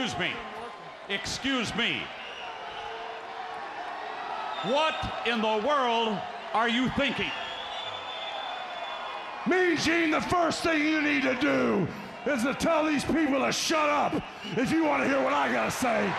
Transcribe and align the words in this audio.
Excuse 0.00 0.18
me. 0.18 0.32
Excuse 1.10 1.76
me. 1.76 2.00
What 4.62 4.94
in 5.26 5.42
the 5.42 5.62
world 5.68 6.18
are 6.54 6.70
you 6.70 6.88
thinking? 6.96 7.30
Me, 9.46 9.76
Gene, 9.76 10.10
the 10.10 10.22
first 10.22 10.62
thing 10.62 10.80
you 10.80 11.02
need 11.02 11.22
to 11.24 11.34
do 11.34 11.86
is 12.24 12.42
to 12.44 12.54
tell 12.54 12.86
these 12.86 13.04
people 13.04 13.44
to 13.44 13.52
shut 13.52 13.90
up 13.90 14.14
if 14.56 14.72
you 14.72 14.86
want 14.86 15.02
to 15.02 15.08
hear 15.08 15.22
what 15.22 15.34
I 15.34 15.52
gotta 15.52 15.70
say. 15.70 16.10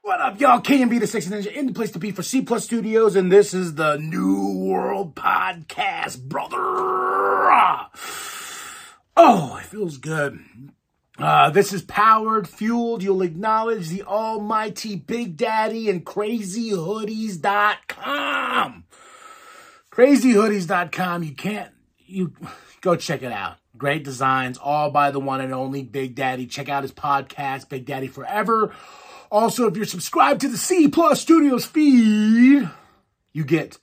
What 0.00 0.22
up, 0.22 0.40
y'all? 0.40 0.62
KMB 0.62 1.00
the 1.00 1.06
Sexy 1.06 1.28
Ninja 1.28 1.52
in 1.52 1.66
the 1.66 1.74
place 1.74 1.90
to 1.90 1.98
be 1.98 2.12
for 2.12 2.22
C 2.22 2.40
Plus 2.40 2.64
Studios, 2.64 3.14
and 3.14 3.30
this 3.30 3.52
is 3.52 3.74
the 3.74 3.98
New 3.98 4.64
World 4.64 5.14
Podcast, 5.14 6.22
brother. 6.22 6.56
Ah! 6.56 7.90
Oh, 9.18 9.58
it 9.60 9.66
feels 9.66 9.98
good. 9.98 10.40
Uh, 11.20 11.50
this 11.50 11.72
is 11.72 11.82
powered, 11.82 12.48
fueled. 12.48 13.02
You'll 13.02 13.22
acknowledge 13.22 13.88
the 13.88 14.02
almighty 14.02 14.96
Big 14.96 15.36
Daddy 15.36 15.90
and 15.90 16.04
CrazyHoodiez.com. 16.04 18.84
CrazyHoodiez.com. 19.90 21.22
You 21.22 21.34
can't, 21.34 21.72
you 22.06 22.32
go 22.80 22.96
check 22.96 23.22
it 23.22 23.32
out. 23.32 23.56
Great 23.76 24.02
designs, 24.02 24.58
all 24.58 24.90
by 24.90 25.10
the 25.10 25.20
one 25.20 25.40
and 25.40 25.54
only 25.54 25.82
Big 25.82 26.14
Daddy. 26.14 26.46
Check 26.46 26.68
out 26.68 26.82
his 26.82 26.92
podcast, 26.92 27.68
Big 27.68 27.86
Daddy 27.86 28.08
Forever. 28.08 28.74
Also, 29.30 29.66
if 29.66 29.76
you're 29.76 29.84
subscribed 29.84 30.40
to 30.40 30.48
the 30.48 30.56
C 30.56 30.88
Plus 30.88 31.20
Studios 31.20 31.64
feed, 31.64 32.68
you 33.32 33.44
get 33.44 33.78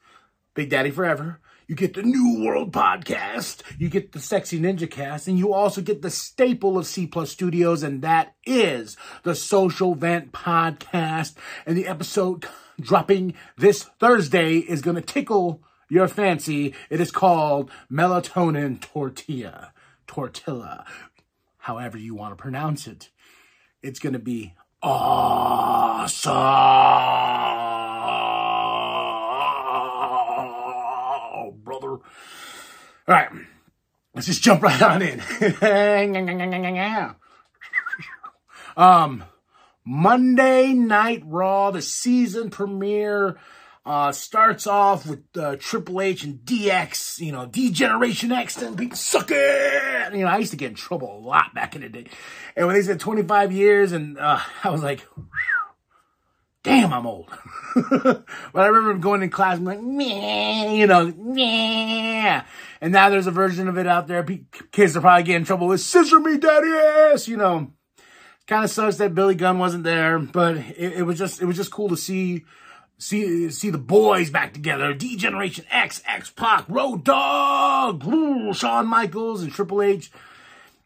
Big 0.54 0.70
Daddy 0.70 0.92
Forever. 0.92 1.40
You 1.68 1.76
get 1.76 1.96
the 1.96 2.02
New 2.02 2.46
World 2.46 2.72
podcast. 2.72 3.62
You 3.78 3.90
get 3.90 4.14
the 4.14 4.22
Sexy 4.22 4.58
Ninja 4.58 4.90
cast. 4.90 5.28
And 5.28 5.38
you 5.38 5.54
also 5.54 5.82
get 5.82 6.02
the 6.02 6.10
staple 6.10 6.78
of 6.78 6.88
C 6.88 7.06
Plus 7.06 7.30
Studios, 7.30 7.84
and 7.84 8.02
that 8.02 8.36
is 8.46 8.96
the 9.24 9.36
Social 9.36 9.94
Vent 9.94 10.32
podcast. 10.32 11.36
And 11.66 11.78
the 11.78 11.88
episode 11.88 12.46
dropping 12.80 13.34
this 13.58 13.84
Thursday 14.00 14.60
is 14.60 14.82
going 14.82 14.96
to 14.96 15.02
tickle 15.02 15.62
your 15.90 16.08
fancy. 16.08 16.74
It 16.90 17.02
is 17.02 17.12
called 17.12 17.70
Melatonin 17.92 18.80
Tortilla. 18.80 19.74
Tortilla. 20.08 20.86
However 21.58 21.98
you 21.98 22.16
want 22.16 22.32
to 22.32 22.42
pronounce 22.42 22.88
it. 22.88 23.10
It's 23.84 24.00
going 24.00 24.14
to 24.14 24.20
be 24.20 24.54
awesome, 24.82 26.32
brother. 31.64 31.90
All 31.90 32.02
right, 33.16 33.30
let's 34.14 34.28
just 34.28 34.42
jump 34.42 34.64
right 34.64 34.82
on 34.82 35.02
in. 35.02 35.22
um, 38.78 39.24
Monday 39.86 40.74
Night 40.74 41.24
Raw, 41.26 41.72
the 41.72 41.82
season 41.82 42.50
premiere. 42.50 43.38
Uh, 43.86 44.12
starts 44.12 44.68
off 44.68 45.08
with 45.08 45.24
uh, 45.38 45.56
Triple 45.58 46.02
H 46.02 46.26
and 46.26 46.40
DX, 46.40 47.22
you 47.22 47.32
know, 47.32 47.46
D-Generation 47.46 48.34
X 48.34 48.62
and 48.62 48.78
people 48.78 48.98
suck 48.98 49.32
it. 49.32 50.14
You 50.14 50.26
know, 50.26 50.28
I 50.28 50.40
used 50.40 50.52
to 50.52 50.58
get 50.58 50.72
in 50.72 50.76
trouble 50.76 51.18
a 51.18 51.24
lot 51.26 51.56
back 51.56 51.74
in 51.74 51.84
the 51.84 51.88
day. 51.88 52.08
And 52.58 52.68
when 52.68 52.76
they 52.76 52.82
said 52.82 53.00
25 53.00 53.54
years, 53.54 53.94
and 53.94 54.18
uh, 54.18 54.42
I 54.66 54.72
was 54.72 54.84
like, 54.84 55.08
damn, 56.68 56.94
I'm 56.94 57.08
old. 57.08 57.30
but 57.76 58.26
I 58.54 58.68
remember 58.68 59.00
going 59.00 59.24
in 59.24 59.30
class, 59.30 59.58
I'm 59.58 59.64
like, 59.64 59.82
meh, 59.82 60.74
you 60.74 60.86
know, 60.86 61.14
meh. 61.16 62.44
And 62.82 62.94
now 62.94 63.10
there's 63.10 63.28
a 63.28 63.32
version 63.32 63.68
of 63.68 63.78
it 63.78 63.88
out 63.88 64.08
there. 64.08 64.26
Kids 64.72 64.98
are 64.98 65.02
probably 65.02 65.24
getting 65.24 65.42
in 65.42 65.46
trouble 65.46 65.68
with 65.68 65.82
scissor 65.82 66.20
me 66.20 66.38
daddy 66.38 66.70
ass, 66.70 67.28
you 67.28 67.38
know. 67.38 67.72
Kind 68.48 68.64
of 68.64 68.70
sucks 68.70 68.98
that 68.98 69.16
Billy 69.16 69.36
Gunn 69.36 69.60
wasn't 69.60 69.84
there, 69.84 70.20
but 70.20 70.58
it, 70.58 70.94
it 70.98 71.04
was 71.04 71.18
just, 71.18 71.42
it 71.42 71.46
was 71.46 71.56
just 71.56 71.72
cool 71.72 71.90
to 71.90 71.98
see 71.98 72.44
see 72.98 73.50
see 73.52 73.70
the 73.70 73.78
boys 73.78 74.30
back 74.30 74.54
together. 74.54 74.94
D 74.94 75.18
Generation 75.18 75.66
X, 75.70 76.02
X 76.06 76.30
Pac, 76.32 76.66
Road 76.68 77.04
Dog, 77.04 78.04
Shawn 78.56 78.88
Michaels, 78.88 79.44
and 79.44 79.52
Triple 79.52 79.82
H. 79.82 80.12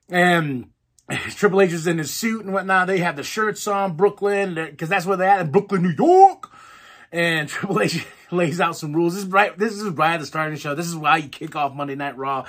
And 0.09 0.69
Triple 1.35 1.61
H 1.61 1.71
is 1.71 1.87
in 1.87 1.97
his 1.97 2.13
suit 2.13 2.45
and 2.45 2.53
whatnot. 2.53 2.87
They 2.87 2.99
have 2.99 3.15
the 3.15 3.23
shirts 3.23 3.67
on, 3.67 3.95
Brooklyn, 3.95 4.55
because 4.55 4.89
that's 4.89 5.05
where 5.05 5.17
they're 5.17 5.29
at 5.29 5.41
in 5.41 5.51
Brooklyn, 5.51 5.83
New 5.83 5.93
York. 5.97 6.51
And 7.11 7.49
Triple 7.49 7.81
H 7.81 8.05
lays 8.31 8.61
out 8.61 8.75
some 8.75 8.93
rules. 8.93 9.15
This 9.15 9.23
is 9.23 9.29
right. 9.29 9.57
This 9.57 9.73
is 9.73 9.89
right 9.89 10.13
at 10.13 10.19
the 10.19 10.25
start 10.25 10.47
of 10.47 10.53
the 10.53 10.59
show. 10.59 10.75
This 10.75 10.87
is 10.87 10.95
why 10.95 11.17
you 11.17 11.29
kick 11.29 11.55
off 11.55 11.73
Monday 11.73 11.95
Night 11.95 12.17
Raw. 12.17 12.45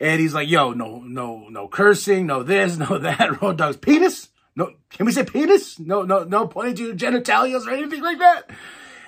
And 0.00 0.20
he's 0.20 0.34
like, 0.34 0.48
"Yo, 0.48 0.72
no, 0.72 1.00
no, 1.00 1.48
no 1.48 1.68
cursing, 1.68 2.26
no 2.26 2.42
this, 2.42 2.76
no 2.78 2.98
that." 2.98 3.42
Road 3.42 3.58
Dog's 3.58 3.76
penis. 3.76 4.28
No, 4.56 4.70
can 4.90 5.06
we 5.06 5.12
say 5.12 5.24
penis? 5.24 5.80
No, 5.80 6.02
no, 6.02 6.22
no 6.22 6.46
pointing 6.46 6.76
to 6.76 6.86
your 6.86 6.94
genitalias 6.94 7.66
or 7.66 7.70
anything 7.70 8.02
like 8.02 8.18
that 8.20 8.50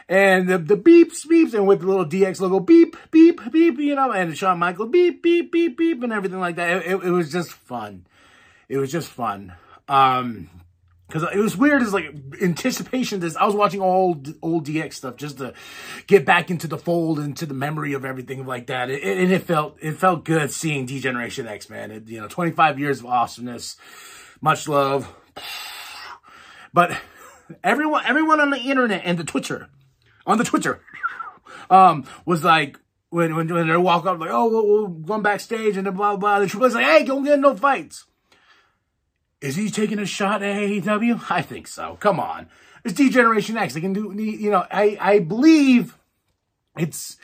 and 0.09 0.49
the, 0.49 0.59
the 0.59 0.77
beeps, 0.77 1.27
beeps, 1.27 1.55
and 1.55 1.67
with 1.67 1.81
the 1.81 1.87
little 1.87 2.07
DX 2.07 2.41
logo, 2.41 2.61
beep, 2.61 2.97
beep, 3.11 3.41
beep, 3.51 3.79
you 3.79 3.95
know, 3.95 4.13
and 4.13 4.37
Shawn 4.37 4.59
Michael, 4.59 4.87
beep, 4.87 5.23
beep, 5.23 5.51
beep, 5.51 5.77
beep, 5.77 6.03
and 6.03 6.13
everything 6.13 6.39
like 6.39 6.57
that. 6.57 6.79
It, 6.79 6.87
it, 6.87 7.05
it 7.05 7.11
was 7.11 7.33
just 7.33 7.51
fun. 7.51 8.07
It 8.69 8.79
was 8.79 8.91
just 8.91 9.09
fun. 9.09 9.55
Um, 9.89 10.51
Cause 11.09 11.23
it 11.33 11.39
was 11.39 11.57
weird 11.57 11.83
as 11.83 11.93
like 11.93 12.13
anticipation. 12.43 13.21
This 13.21 13.37
I 13.37 13.47
was 13.47 13.55
watching 13.55 13.81
old 13.81 14.35
old 14.43 14.67
DX 14.67 14.95
stuff 14.95 15.15
just 15.17 15.39
to 15.39 15.55
get 16.09 16.27
back 16.27 16.51
into 16.51 16.67
the 16.67 16.77
fold, 16.77 17.21
into 17.21 17.47
the 17.47 17.55
memory 17.55 17.93
of 17.93 18.05
everything 18.05 18.45
like 18.45 18.67
that. 18.67 18.91
It, 18.91 19.05
it, 19.05 19.19
and 19.19 19.31
it 19.31 19.45
felt 19.45 19.77
it 19.81 19.93
felt 19.93 20.25
good 20.25 20.51
seeing 20.51 20.85
D 20.85 20.99
Generation 20.99 21.47
X, 21.47 21.71
man. 21.71 21.93
It, 21.93 22.09
you 22.09 22.21
know, 22.21 22.27
25 22.27 22.81
years 22.81 22.99
of 22.99 23.07
awesomeness, 23.07 23.77
much 24.41 24.67
love. 24.67 25.15
But 26.73 26.99
everyone 27.63 28.05
everyone 28.05 28.41
on 28.41 28.51
the 28.51 28.59
internet 28.59 29.03
and 29.05 29.17
the 29.17 29.25
Twitter 29.25 29.69
on 30.27 30.39
the 30.39 30.45
Twitter, 30.45 30.81
um, 31.71 32.05
was 32.25 32.43
like, 32.43 32.79
when, 33.11 33.37
when, 33.37 33.53
when 33.53 33.69
they 33.69 33.77
walk 33.77 34.07
up, 34.07 34.19
like, 34.19 34.31
oh, 34.31 34.49
we'll, 34.49 34.67
we'll 34.67 34.89
go 34.89 35.21
backstage 35.21 35.77
and 35.77 35.97
blah, 35.97 36.17
blah, 36.17 36.41
The 36.41 36.47
Triple 36.47 36.67
H's 36.67 36.75
like, 36.75 36.85
hey, 36.85 37.05
don't 37.05 37.25
get 37.25 37.39
no 37.39 37.55
fights. 37.55 38.07
Is 39.41 39.57
he 39.57 39.71
taking 39.71 39.99
a 39.99 40.07
shot 40.07 40.43
at 40.43 40.57
AEW? 40.57 41.31
I 41.31 41.43
think 41.43 41.67
so. 41.69 41.97
Come 42.01 42.19
on. 42.19 42.49
It's 42.85 42.95
D-Generation 42.95 43.57
X. 43.57 43.75
They 43.75 43.81
can 43.81 43.93
do, 43.93 44.13
you 44.13 44.51
know, 44.51 44.65
I, 44.71 44.97
I 45.01 45.19
believe 45.19 45.99
it's, 46.79 47.17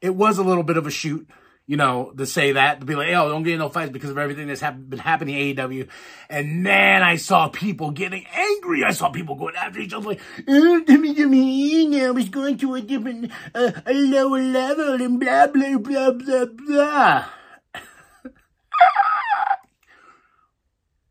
it 0.00 0.14
was 0.14 0.38
a 0.38 0.42
little 0.42 0.62
bit 0.62 0.76
of 0.76 0.86
a 0.86 0.90
shoot 0.90 1.28
you 1.70 1.76
know, 1.76 2.12
to 2.18 2.26
say 2.26 2.50
that, 2.50 2.80
to 2.80 2.84
be 2.84 2.96
like, 2.96 3.10
oh, 3.10 3.28
don't 3.28 3.44
get 3.44 3.56
no 3.56 3.68
fights 3.68 3.92
because 3.92 4.10
of 4.10 4.18
everything 4.18 4.48
that's 4.48 4.60
been 4.60 4.98
happening 4.98 5.36
in 5.36 5.54
AEW. 5.54 5.88
And 6.28 6.66
then 6.66 7.00
I 7.00 7.14
saw 7.14 7.46
people 7.46 7.92
getting 7.92 8.26
angry. 8.26 8.82
I 8.82 8.90
saw 8.90 9.10
people 9.10 9.36
going 9.36 9.54
after 9.54 9.78
each 9.78 9.92
other 9.92 10.04
like, 10.04 10.20
oh, 10.48 10.82
WWE 10.84 12.12
was 12.12 12.28
going 12.28 12.58
to 12.58 12.74
a 12.74 12.80
different, 12.80 13.30
uh, 13.54 13.70
a 13.86 13.94
lower 13.94 14.40
level 14.40 14.94
and 14.94 15.20
blah, 15.20 15.46
blah, 15.46 15.78
blah, 15.78 16.10
blah, 16.10 16.46
blah. 16.46 17.26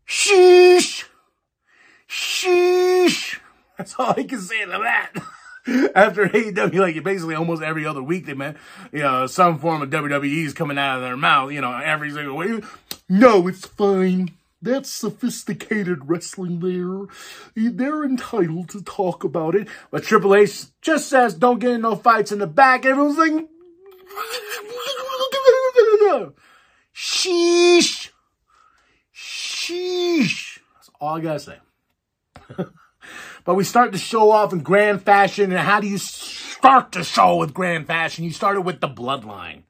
Sheesh. 0.10 1.06
Sheesh. 2.10 3.40
That's 3.78 3.94
all 4.00 4.16
I 4.18 4.24
can 4.24 4.42
say 4.42 4.66
to 4.66 4.72
that. 4.72 5.12
after 5.96 6.28
AEW, 6.28 6.80
like 6.80 7.04
basically 7.04 7.36
almost 7.36 7.62
every 7.62 7.86
other 7.86 8.02
week, 8.02 8.26
they 8.26 8.34
meant, 8.34 8.58
you 8.92 9.00
know, 9.00 9.28
some 9.28 9.60
form 9.60 9.82
of 9.82 9.90
WWE 9.90 10.46
is 10.46 10.54
coming 10.54 10.78
out 10.78 10.98
of 10.98 11.04
their 11.04 11.18
mouth, 11.18 11.52
you 11.52 11.62
know, 11.62 11.74
every 11.74 12.12
single 12.12 12.36
way. 12.36 12.62
No, 13.08 13.48
it's 13.48 13.68
fine. 13.68 14.32
That's 14.62 14.90
sophisticated 14.90 16.10
wrestling 16.10 16.60
there. 16.60 17.08
They're 17.56 18.04
entitled 18.04 18.70
to 18.70 18.82
talk 18.82 19.24
about 19.24 19.56
it. 19.56 19.68
But 19.90 20.04
Triple 20.04 20.36
H 20.36 20.66
just 20.82 21.08
says, 21.08 21.34
don't 21.34 21.60
get 21.60 21.72
in 21.72 21.82
no 21.82 21.96
fights 21.96 22.32
in 22.32 22.40
the 22.40 22.48
back. 22.48 22.86
Everyone's 22.86 23.18
like, 23.18 23.32
sheesh. 26.94 28.09
Sheesh. 29.70 30.60
That's 30.76 30.90
all 31.00 31.18
I 31.18 31.22
gotta 31.22 31.40
say. 31.40 31.58
But 33.46 33.56
we 33.56 33.64
start 33.64 33.94
to 33.94 33.98
show 33.98 34.32
off 34.32 34.54
in 34.54 34.60
grand 34.60 35.02
fashion. 35.02 35.52
And 35.52 35.60
how 35.60 35.80
do 35.80 35.88
you 35.88 35.98
start 35.98 36.92
the 36.92 37.04
show 37.04 37.38
with 37.38 37.54
grand 37.54 37.88
fashion? 37.88 38.24
You 38.24 38.32
started 38.32 38.62
with 38.62 38.82
the 38.82 38.88
bloodline. 38.88 39.64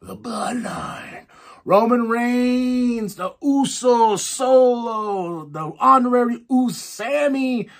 The 0.00 0.16
bloodline. 0.16 1.26
Roman 1.64 2.08
Reigns, 2.08 3.14
the 3.14 3.34
Uso 3.42 4.16
Solo, 4.16 5.46
the 5.46 5.72
honorary 5.78 6.44
Usami, 6.50 7.70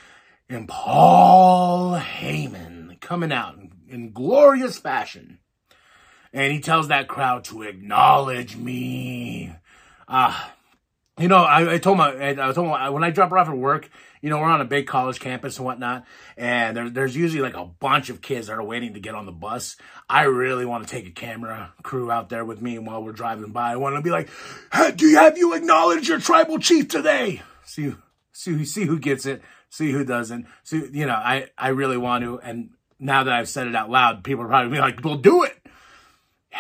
and 0.49 0.67
Paul 0.67 1.99
Heyman 1.99 2.99
coming 3.01 3.31
out 3.31 3.57
in, 3.57 3.73
in 3.89 4.13
glorious 4.13 4.79
fashion. 4.79 5.39
And 6.33 6.51
he 6.53 6.61
tells 6.61 6.89
that 6.89 7.09
crowd 7.09 7.45
to 7.45 7.63
acknowledge 7.63 8.57
me. 8.57 9.53
Ah, 10.09 10.54
you 11.19 11.29
know, 11.29 11.39
I, 11.39 11.75
I 11.75 11.79
told 11.79 11.99
my, 11.99 12.31
I 12.31 12.53
told 12.53 12.69
my, 12.69 12.91
when 12.91 13.05
I 13.05 13.11
drop 13.11 13.31
her 13.31 13.39
off 13.39 13.49
at 13.49 13.57
work, 13.57 13.89
you 14.21 14.31
know, 14.31 14.39
we're 14.39 14.47
on 14.47 14.61
a 14.61 14.65
big 14.65 14.87
college 14.87 15.21
campus 15.21 15.59
and 15.59 15.67
whatnot, 15.67 16.05
and 16.37 16.77
there, 16.77 16.91
there's 16.91 17.15
usually 17.15 17.43
like 17.43 17.57
a 17.57 17.67
bunch 17.67 18.11
of 18.11 18.21
kids 18.21 18.49
that 18.49 18.55
are 18.55 18.65
waiting 18.65 18.95
to 18.95 19.01
get 19.01 19.15
on 19.15 19.25
the 19.25 19.33
bus. 19.33 19.77
I 20.09 20.25
really 20.25 20.65
want 20.67 20.87
to 20.87 20.91
take 20.91 21.07
a 21.07 21.13
camera 21.13 21.73
crew 21.83 22.11
out 22.11 22.31
there 22.31 22.45
with 22.45 22.61
me 22.61 22.79
while 22.79 23.03
we're 23.03 23.13
driving 23.13 23.53
by. 23.53 23.71
I 23.71 23.77
want 23.77 23.95
to 23.95 24.03
be 24.03 24.11
like, 24.11 24.29
hey, 24.73 24.91
do 24.93 25.07
you 25.07 25.19
have 25.19 25.39
you 25.39 25.55
acknowledged 25.55 26.09
your 26.09 26.19
tribal 26.19 26.59
chief 26.59 26.89
today? 26.89 27.43
See, 27.65 27.95
see, 28.33 28.65
see 28.65 28.87
who 28.87 28.99
gets 28.99 29.25
it, 29.25 29.41
see 29.71 29.93
who 29.93 30.05
doesn't. 30.05 30.47
See, 30.65 30.89
you 30.93 31.07
know, 31.07 31.15
I, 31.15 31.49
I 31.57 31.69
really 31.69 31.99
want 31.99 32.25
to, 32.25 32.41
and 32.41 32.71
now 32.99 33.23
that 33.23 33.33
I've 33.33 33.49
said 33.49 33.69
it 33.69 33.77
out 33.77 33.91
loud, 33.91 34.25
people 34.25 34.45
are 34.45 34.49
probably 34.49 34.73
be 34.73 34.81
like, 34.81 35.05
well, 35.05 35.17
do 35.17 35.45
it. 35.45 35.57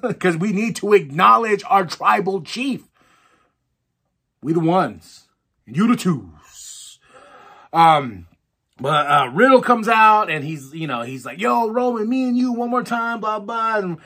Because 0.00 0.36
we 0.36 0.52
need 0.52 0.76
to 0.76 0.92
acknowledge 0.92 1.64
our 1.66 1.84
tribal 1.84 2.42
chief. 2.42 2.84
We 4.42 4.52
the 4.52 4.60
ones. 4.60 5.28
You 5.66 5.86
the 5.86 5.96
twos. 5.96 6.98
Um, 7.72 8.26
but 8.80 9.06
uh, 9.06 9.30
Riddle 9.32 9.62
comes 9.62 9.88
out 9.88 10.28
and 10.28 10.44
he's, 10.44 10.74
you 10.74 10.86
know, 10.86 11.02
he's 11.02 11.24
like, 11.24 11.40
yo, 11.40 11.70
Roman, 11.70 12.08
me 12.08 12.28
and 12.28 12.36
you 12.36 12.52
one 12.52 12.70
more 12.70 12.82
time, 12.82 13.20
blah, 13.20 13.38
blah. 13.38 13.78
And 13.78 13.98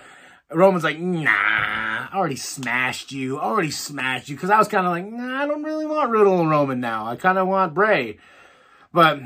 Roman's 0.53 0.85
like, 0.85 0.99
nah, 0.99 1.31
I 1.31 2.11
already 2.15 2.37
smashed 2.37 3.11
you. 3.13 3.39
I 3.39 3.45
already 3.45 3.71
smashed 3.71 4.29
you. 4.29 4.37
Cause 4.37 4.51
I 4.51 4.59
was 4.59 4.69
kind 4.69 4.87
of 4.87 4.93
like, 4.93 5.07
nah, 5.07 5.43
I 5.43 5.47
don't 5.47 5.63
really 5.63 5.87
want 5.87 6.11
Riddle 6.11 6.41
and 6.41 6.51
Roman 6.51 6.81
now. 6.81 7.07
I 7.07 7.17
kind 7.17 7.39
of 7.39 7.49
want 7.49 7.75
Bray. 7.75 8.19
But, 8.93 9.21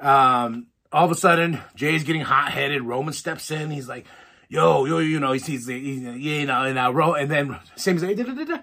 um, 0.00 0.66
all 0.90 1.04
of 1.04 1.10
a 1.10 1.14
sudden, 1.14 1.60
Jay's 1.76 2.02
getting 2.02 2.22
hot 2.22 2.50
headed. 2.50 2.82
Roman 2.82 3.12
steps 3.14 3.50
in. 3.50 3.70
He's 3.70 3.88
like, 3.88 4.06
yo, 4.48 4.84
yo, 4.86 4.98
you 4.98 5.20
know, 5.20 5.32
he 5.32 5.38
sees 5.38 5.66
the, 5.66 5.78
you 5.78 6.46
know, 6.46 6.64
and, 6.64 6.78
uh, 6.78 7.12
and 7.12 7.30
then 7.30 7.56
Sami's 7.76 8.02
like, 8.02 8.16
da, 8.16 8.24
da, 8.24 8.34
da, 8.34 8.44
da. 8.44 8.58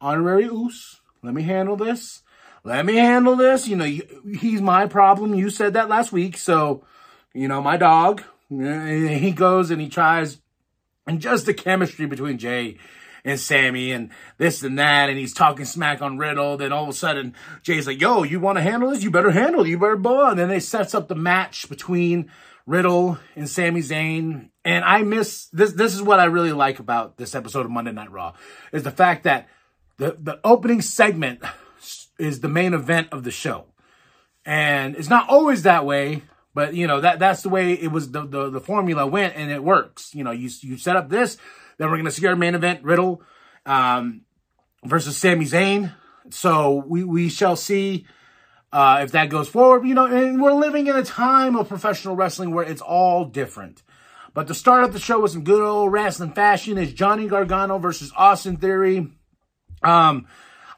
honorary 0.00 0.44
Uce. 0.44 1.00
Let 1.22 1.34
me 1.34 1.42
handle 1.42 1.76
this. 1.76 2.22
Let 2.64 2.84
me 2.84 2.96
handle 2.96 3.36
this. 3.36 3.68
You 3.68 3.76
know, 3.76 3.84
he's 3.84 4.60
my 4.60 4.86
problem. 4.86 5.34
You 5.34 5.50
said 5.50 5.74
that 5.74 5.88
last 5.88 6.12
week. 6.12 6.36
So, 6.36 6.84
you 7.34 7.48
know, 7.48 7.62
my 7.62 7.76
dog, 7.76 8.22
eh, 8.52 9.18
he 9.18 9.30
goes 9.30 9.70
and 9.70 9.80
he 9.80 9.88
tries, 9.88 10.40
and 11.06 11.20
just 11.20 11.46
the 11.46 11.54
chemistry 11.54 12.06
between 12.06 12.38
Jay 12.38 12.76
and 13.24 13.38
Sami 13.38 13.92
and 13.92 14.10
this 14.38 14.62
and 14.62 14.78
that, 14.78 15.08
and 15.08 15.18
he's 15.18 15.34
talking 15.34 15.64
smack 15.64 16.02
on 16.02 16.18
Riddle. 16.18 16.56
Then 16.56 16.72
all 16.72 16.84
of 16.84 16.88
a 16.88 16.94
sudden, 16.94 17.34
Jay's 17.62 17.86
like, 17.86 18.00
yo, 18.00 18.22
you 18.22 18.40
want 18.40 18.56
to 18.58 18.62
handle 18.62 18.90
this? 18.90 19.02
You 19.02 19.10
better 19.10 19.30
handle 19.30 19.62
it. 19.62 19.68
You 19.68 19.78
better 19.78 19.96
ball. 19.96 20.30
And 20.30 20.38
then 20.38 20.48
they 20.48 20.60
sets 20.60 20.94
up 20.94 21.08
the 21.08 21.14
match 21.14 21.68
between 21.68 22.30
Riddle 22.66 23.18
and 23.34 23.48
Sami 23.48 23.80
Zayn. 23.80 24.50
And 24.64 24.84
I 24.84 25.02
miss 25.02 25.46
this. 25.46 25.72
This 25.72 25.94
is 25.94 26.02
what 26.02 26.20
I 26.20 26.24
really 26.24 26.52
like 26.52 26.78
about 26.78 27.16
this 27.16 27.34
episode 27.34 27.64
of 27.64 27.70
Monday 27.70 27.92
Night 27.92 28.10
Raw 28.10 28.34
is 28.72 28.82
the 28.82 28.90
fact 28.90 29.24
that 29.24 29.48
the, 29.98 30.16
the 30.18 30.40
opening 30.44 30.80
segment 30.80 31.42
is 32.18 32.40
the 32.40 32.48
main 32.48 32.72
event 32.72 33.08
of 33.12 33.24
the 33.24 33.30
show. 33.30 33.66
And 34.44 34.96
it's 34.96 35.10
not 35.10 35.28
always 35.28 35.64
that 35.64 35.84
way, 35.84 36.22
but 36.54 36.74
you 36.74 36.86
know, 36.86 37.00
that 37.00 37.18
that's 37.18 37.42
the 37.42 37.48
way 37.48 37.72
it 37.72 37.92
was 37.92 38.10
the, 38.10 38.26
the, 38.26 38.50
the 38.50 38.60
formula 38.60 39.06
went 39.06 39.36
and 39.36 39.50
it 39.50 39.62
works. 39.62 40.14
You 40.14 40.24
know, 40.24 40.30
you 40.30 40.48
you 40.62 40.78
set 40.78 40.96
up 40.96 41.08
this, 41.08 41.36
then 41.76 41.90
we're 41.90 41.98
gonna 41.98 42.10
see 42.10 42.26
our 42.26 42.36
main 42.36 42.54
event, 42.54 42.82
Riddle, 42.82 43.22
um, 43.66 44.22
versus 44.84 45.16
Sami 45.16 45.44
Zayn. 45.44 45.92
So 46.30 46.84
we, 46.86 47.04
we 47.04 47.28
shall 47.28 47.56
see 47.56 48.06
uh, 48.72 49.00
if 49.02 49.12
that 49.12 49.28
goes 49.28 49.48
forward. 49.48 49.86
You 49.86 49.94
know, 49.94 50.06
and 50.06 50.40
we're 50.40 50.52
living 50.52 50.86
in 50.86 50.96
a 50.96 51.04
time 51.04 51.56
of 51.56 51.68
professional 51.68 52.16
wrestling 52.16 52.54
where 52.54 52.64
it's 52.64 52.82
all 52.82 53.26
different. 53.26 53.82
But 54.32 54.46
to 54.46 54.54
start 54.54 54.84
up 54.84 54.92
the 54.92 55.00
show 55.00 55.20
with 55.20 55.32
some 55.32 55.44
good 55.44 55.62
old 55.62 55.92
wrestling 55.92 56.32
fashion 56.32 56.78
is 56.78 56.92
Johnny 56.92 57.26
Gargano 57.26 57.78
versus 57.78 58.12
Austin 58.16 58.56
Theory. 58.56 59.08
Um, 59.82 60.26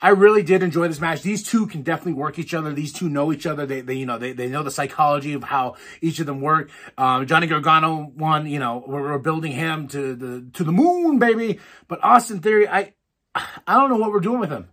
I 0.03 0.11
really 0.11 0.43
did 0.43 0.63
enjoy 0.63 0.89
this 0.89 1.01
match. 1.01 1.21
These 1.21 1.43
two 1.43 1.67
can 1.67 1.83
definitely 1.83 2.15
work 2.15 2.39
each 2.39 2.55
other. 2.55 2.73
These 2.73 2.95
two 2.95 3.11
know 3.11 3.33
each 3.33 3.47
other. 3.47 3.67
They, 3.67 3.83
they 3.83 3.95
you 3.95 4.07
know, 4.07 4.17
they, 4.17 4.33
they 4.33 4.49
know 4.49 4.63
the 4.63 4.71
psychology 4.71 5.35
of 5.35 5.45
how 5.45 5.77
each 6.01 6.21
of 6.21 6.27
them 6.27 6.41
work. 6.41 6.71
Um, 6.97 7.27
Johnny 7.27 7.47
Gargano 7.47 8.11
won, 8.17 8.47
you 8.47 8.59
know, 8.59 8.83
we're, 8.87 9.03
we're, 9.03 9.19
building 9.19 9.53
him 9.53 9.89
to 9.89 10.15
the, 10.15 10.47
to 10.55 10.65
the 10.65 10.73
moon, 10.73 11.19
baby. 11.19 11.61
But 11.87 12.03
Austin 12.03 12.41
Theory, 12.41 12.67
I, 12.67 12.95
I 13.35 13.75
don't 13.75 13.91
know 13.91 13.99
what 13.99 14.11
we're 14.11 14.21
doing 14.21 14.41
with 14.41 14.51
him. 14.51 14.71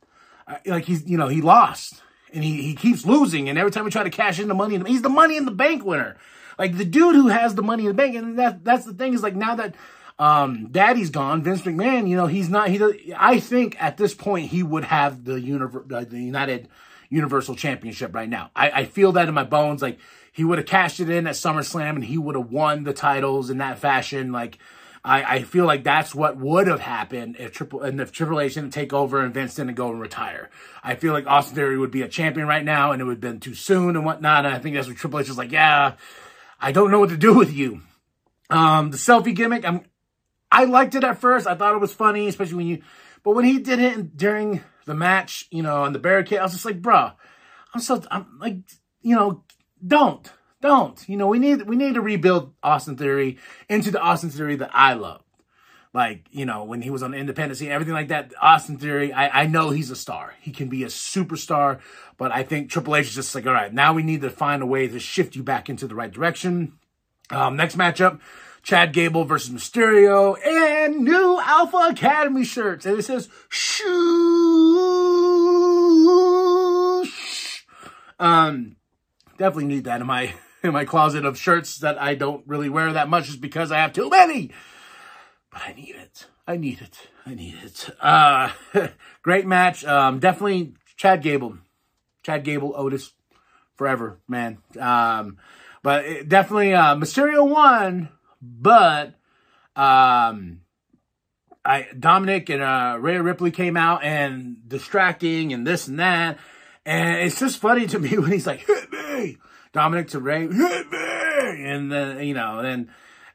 I, 0.47 0.59
like 0.65 0.85
he's, 0.85 1.05
you 1.05 1.17
know, 1.17 1.27
he 1.27 1.41
lost 1.41 2.01
and 2.33 2.41
he, 2.41 2.61
he 2.61 2.73
keeps 2.73 3.05
losing. 3.05 3.49
And 3.49 3.59
every 3.59 3.71
time 3.71 3.83
we 3.83 3.91
try 3.91 4.03
to 4.03 4.09
cash 4.09 4.39
in 4.39 4.47
the 4.47 4.53
money, 4.53 4.79
he's 4.87 5.01
the 5.01 5.09
money 5.09 5.35
in 5.35 5.43
the 5.43 5.51
bank 5.51 5.83
winner. 5.83 6.15
Like 6.57 6.77
the 6.77 6.85
dude 6.85 7.15
who 7.15 7.27
has 7.27 7.53
the 7.53 7.63
money 7.63 7.83
in 7.83 7.89
the 7.89 7.93
bank. 7.93 8.15
And 8.15 8.39
that, 8.39 8.63
that's 8.63 8.85
the 8.85 8.93
thing 8.93 9.13
is 9.13 9.23
like 9.23 9.35
now 9.35 9.55
that, 9.55 9.75
um, 10.19 10.69
Daddy's 10.71 11.09
gone. 11.09 11.43
Vince 11.43 11.61
McMahon, 11.61 12.09
you 12.09 12.17
know, 12.17 12.27
he's 12.27 12.49
not. 12.49 12.69
He. 12.69 13.13
I 13.15 13.39
think 13.39 13.81
at 13.81 13.97
this 13.97 14.13
point 14.13 14.49
he 14.49 14.63
would 14.63 14.85
have 14.85 15.23
the 15.23 15.33
univer- 15.33 15.91
uh, 15.91 16.05
the 16.05 16.19
United 16.19 16.69
Universal 17.09 17.55
Championship 17.55 18.15
right 18.15 18.29
now. 18.29 18.49
I, 18.55 18.71
I 18.71 18.85
feel 18.85 19.11
that 19.13 19.27
in 19.27 19.33
my 19.33 19.43
bones. 19.43 19.81
Like 19.81 19.99
he 20.31 20.43
would 20.43 20.57
have 20.57 20.67
cashed 20.67 20.99
it 20.99 21.09
in 21.09 21.27
at 21.27 21.35
SummerSlam 21.35 21.95
and 21.95 22.05
he 22.05 22.17
would 22.17 22.35
have 22.35 22.51
won 22.51 22.83
the 22.83 22.93
titles 22.93 23.49
in 23.49 23.59
that 23.59 23.77
fashion. 23.77 24.31
Like 24.31 24.57
I, 25.03 25.35
I 25.35 25.41
feel 25.43 25.65
like 25.65 25.83
that's 25.83 26.15
what 26.15 26.37
would 26.37 26.67
have 26.67 26.79
happened 26.79 27.37
if 27.37 27.53
Triple 27.53 27.81
and 27.81 28.01
if 28.01 28.11
Triple 28.11 28.39
H 28.39 28.55
didn't 28.55 28.71
take 28.71 28.93
over 28.93 29.21
and 29.21 29.33
Vince 29.33 29.55
didn't 29.55 29.75
go 29.75 29.89
and 29.89 30.01
retire. 30.01 30.49
I 30.83 30.95
feel 30.95 31.13
like 31.13 31.27
Austin 31.27 31.55
Theory 31.55 31.77
would 31.77 31.91
be 31.91 32.01
a 32.01 32.07
champion 32.07 32.47
right 32.47 32.65
now 32.65 32.91
and 32.91 33.01
it 33.01 33.05
would 33.05 33.13
have 33.13 33.21
been 33.21 33.39
too 33.39 33.53
soon 33.53 33.95
and 33.95 34.03
whatnot. 34.03 34.45
And 34.45 34.53
I 34.55 34.59
think 34.59 34.75
that's 34.75 34.87
what 34.87 34.97
Triple 34.97 35.19
H 35.19 35.29
is 35.29 35.37
like. 35.37 35.51
Yeah, 35.51 35.93
I 36.59 36.71
don't 36.71 36.89
know 36.89 36.99
what 36.99 37.09
to 37.09 37.17
do 37.17 37.35
with 37.35 37.53
you. 37.53 37.81
Um, 38.49 38.91
the 38.91 38.97
selfie 38.97 39.35
gimmick. 39.35 39.63
I'm 39.63 39.85
I 40.51 40.65
liked 40.65 40.95
it 40.95 41.03
at 41.03 41.19
first. 41.19 41.47
I 41.47 41.55
thought 41.55 41.75
it 41.75 41.81
was 41.81 41.93
funny, 41.93 42.27
especially 42.27 42.55
when 42.55 42.67
you, 42.67 42.81
but 43.23 43.31
when 43.31 43.45
he 43.45 43.59
did 43.59 43.79
it 43.79 44.15
during 44.15 44.63
the 44.85 44.95
match, 44.95 45.47
you 45.51 45.61
know, 45.61 45.83
on 45.83 45.93
the 45.93 45.99
barricade, 45.99 46.39
I 46.39 46.43
was 46.43 46.53
just 46.53 46.65
like, 46.65 46.81
bruh, 46.81 47.13
I'm 47.73 47.81
so, 47.81 48.01
I'm 48.09 48.39
like, 48.39 48.57
you 49.01 49.15
know, 49.15 49.43
don't, 49.85 50.31
don't. 50.61 51.07
You 51.07 51.17
know, 51.17 51.27
we 51.27 51.39
need, 51.39 51.63
we 51.63 51.75
need 51.75 51.95
to 51.95 52.01
rebuild 52.01 52.53
Austin 52.63 52.97
Theory 52.97 53.37
into 53.69 53.91
the 53.91 53.99
Austin 53.99 54.29
Theory 54.29 54.55
that 54.55 54.71
I 54.73 54.93
love. 54.93 55.21
Like, 55.93 56.27
you 56.31 56.45
know, 56.45 56.63
when 56.63 56.81
he 56.81 56.89
was 56.89 57.01
on 57.01 57.13
independence 57.13 57.59
and 57.61 57.69
everything 57.69 57.93
like 57.93 58.09
that, 58.09 58.31
Austin 58.39 58.77
Theory, 58.77 59.11
I, 59.11 59.43
I 59.43 59.47
know 59.47 59.71
he's 59.71 59.89
a 59.89 59.95
star. 59.95 60.35
He 60.41 60.51
can 60.51 60.69
be 60.69 60.83
a 60.83 60.87
superstar, 60.87 61.79
but 62.17 62.31
I 62.31 62.43
think 62.43 62.69
Triple 62.69 62.95
H 62.95 63.07
is 63.07 63.15
just 63.15 63.33
like, 63.33 63.47
all 63.47 63.53
right, 63.53 63.73
now 63.73 63.93
we 63.93 64.03
need 64.03 64.21
to 64.21 64.29
find 64.29 64.61
a 64.61 64.67
way 64.67 64.87
to 64.87 64.99
shift 64.99 65.35
you 65.35 65.43
back 65.43 65.69
into 65.69 65.87
the 65.87 65.95
right 65.95 66.11
direction. 66.11 66.73
Um, 67.31 67.55
next 67.55 67.77
matchup, 67.77 68.19
Chad 68.67 68.91
Gable 68.91 69.23
versus 69.23 69.49
Mysterio, 69.49 70.35
and 70.45 71.05
new 71.05 71.39
Alpha 71.41 71.87
Academy 71.89 72.43
shirts. 72.43 72.85
And 72.85 72.99
it 72.99 73.03
says, 73.03 73.29
shoosh. 73.49 73.77
Um, 78.19 78.75
definitely 79.37 79.67
need 79.67 79.85
that 79.85 80.01
in 80.01 80.07
my, 80.07 80.33
in 80.63 80.73
my 80.73 80.83
closet 80.83 81.23
of 81.23 81.37
shirts 81.37 81.77
that 81.77 81.97
I 81.97 82.15
don't 82.15 82.45
really 82.45 82.67
wear 82.67 82.91
that 82.91 83.07
much 83.07 83.27
just 83.27 83.39
because 83.39 83.71
I 83.71 83.77
have 83.77 83.93
too 83.93 84.09
many. 84.09 84.51
But 85.49 85.61
I 85.61 85.71
need 85.71 85.95
it. 85.95 86.25
I 86.45 86.57
need 86.57 86.81
it. 86.81 87.07
I 87.25 87.35
need 87.35 87.55
it. 87.63 87.89
Uh, 88.01 88.49
great 89.21 89.47
match. 89.47 89.85
Um, 89.85 90.19
definitely 90.19 90.73
Chad 90.97 91.21
Gable. 91.21 91.57
Chad 92.21 92.43
Gable, 92.43 92.73
Otis, 92.75 93.13
forever, 93.77 94.19
man. 94.27 94.57
Um, 94.77 95.37
but 95.83 96.03
it, 96.03 96.27
definitely, 96.27 96.73
uh, 96.73 96.97
Mysterio 96.97 97.47
won 97.49 98.09
but 98.41 99.15
um, 99.75 100.61
I 101.65 101.87
Dominik 101.93 102.49
and 102.49 102.61
uh, 102.61 102.97
Rhea 102.99 103.21
Ripley 103.21 103.51
came 103.51 103.77
out 103.77 104.03
and 104.03 104.57
distracting 104.67 105.53
and 105.53 105.65
this 105.65 105.87
and 105.87 105.99
that, 105.99 106.39
and 106.85 107.21
it's 107.21 107.39
just 107.39 107.57
funny 107.57 107.87
to 107.87 107.99
me 107.99 108.17
when 108.17 108.31
he's 108.31 108.47
like, 108.47 108.61
"Hit 108.61 108.91
me!" 108.91 109.37
Dominik 109.73 110.09
to 110.11 110.19
Rey, 110.19 110.47
"Hit 110.47 110.91
me!" 110.91 111.63
And 111.65 111.91
then 111.91 112.23
you 112.23 112.33
know, 112.33 112.61
then 112.61 112.89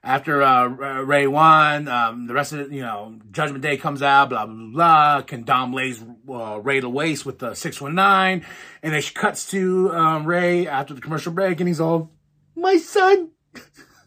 after 0.04 0.42
uh, 0.42 0.66
Rey 0.66 1.26
won, 1.26 1.86
um, 1.86 2.26
the 2.26 2.34
rest 2.34 2.52
of 2.52 2.72
you 2.72 2.82
know, 2.82 3.18
Judgment 3.30 3.62
Day 3.62 3.76
comes 3.76 4.02
out, 4.02 4.30
blah, 4.30 4.46
blah, 4.46 4.70
blah, 4.72 5.22
Can 5.22 5.44
Dom 5.44 5.72
lays 5.72 6.02
uh, 6.28 6.58
Rey 6.60 6.80
to 6.80 6.88
waste 6.88 7.24
with 7.24 7.38
the 7.38 7.54
619, 7.54 8.44
and 8.82 8.92
then 8.92 9.00
she 9.00 9.14
cuts 9.14 9.50
to 9.52 9.92
um, 9.92 10.26
Rey 10.26 10.66
after 10.66 10.92
the 10.92 11.00
commercial 11.00 11.32
break, 11.32 11.60
and 11.60 11.68
he's 11.68 11.80
all, 11.80 12.10
my 12.56 12.76
son, 12.78 13.30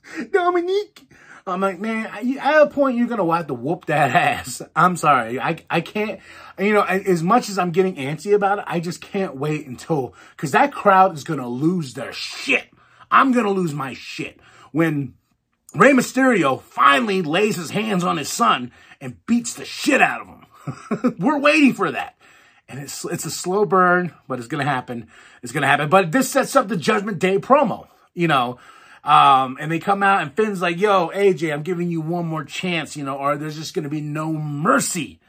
Dominik. 0.18 1.06
I'm 1.48 1.62
like, 1.62 1.80
man, 1.80 2.08
at 2.08 2.62
a 2.62 2.68
point 2.68 2.98
you're 2.98 3.08
gonna 3.08 3.32
have 3.36 3.48
to 3.48 3.54
whoop 3.54 3.86
that 3.86 4.16
ass. 4.16 4.62
I'm 4.76 4.98
sorry, 4.98 5.40
I 5.40 5.58
I 5.70 5.82
can't. 5.82 6.20
You 6.58 6.74
know, 6.74 6.82
as 6.82 7.22
much 7.22 7.50
as 7.50 7.60
I'm 7.60 7.72
getting 7.72 7.96
antsy 7.96 8.34
about 8.34 8.60
it, 8.60 8.66
I 8.68 8.80
just 8.80 9.00
can't 9.00 9.36
wait 9.36 9.68
until 9.68 10.16
because 10.36 10.52
that 10.52 10.74
crowd 10.74 11.14
is 11.14 11.24
gonna 11.24 11.48
lose 11.48 11.94
their 11.94 12.14
shit. 12.14 12.68
I'm 13.12 13.32
gonna 13.32 13.52
lose 13.52 13.74
my 13.74 13.94
shit 13.94 14.40
when 14.72 15.14
Rey 15.76 15.92
Mysterio 15.92 16.62
finally 16.62 17.22
lays 17.22 17.58
his 17.58 17.70
hands 17.70 18.04
on 18.04 18.18
his 18.18 18.30
son 18.30 18.72
and 19.00 19.24
beats 19.28 19.54
the 19.54 19.66
shit 19.66 20.02
out 20.02 20.22
of 20.22 20.28
him. 20.28 21.16
We're 21.20 21.40
waiting 21.40 21.74
for 21.74 21.92
that. 21.92 22.16
And 22.68 22.80
it's 22.80 23.06
it's 23.06 23.26
a 23.26 23.32
slow 23.32 23.66
burn, 23.66 24.16
but 24.28 24.40
it's 24.40 24.48
gonna 24.48 24.64
happen. 24.64 25.08
It's 25.44 25.52
gonna 25.52 25.68
happen. 25.68 25.90
But 25.90 26.12
this 26.12 26.32
sets 26.32 26.56
up 26.56 26.70
the 26.70 26.78
Judgment 26.78 27.20
Day 27.20 27.38
promo. 27.38 27.88
You 28.16 28.28
know, 28.28 28.58
um, 29.06 29.58
and 29.60 29.72
they 29.72 29.80
come 29.80 30.04
out 30.04 30.22
and 30.22 30.36
Finn's 30.36 30.62
like, 30.62 30.80
yo, 30.80 31.10
AJ, 31.10 31.54
I'm 31.54 31.64
giving 31.64 31.90
you 31.90 32.02
one 32.02 32.26
more 32.26 32.44
chance, 32.44 32.98
you 32.98 33.04
know, 33.04 33.18
or 33.18 33.38
there's 33.38 33.56
just 33.56 33.74
going 33.74 33.84
to 33.84 33.90
be 33.90 34.02
no 34.02 34.34
mercy. 34.34 35.20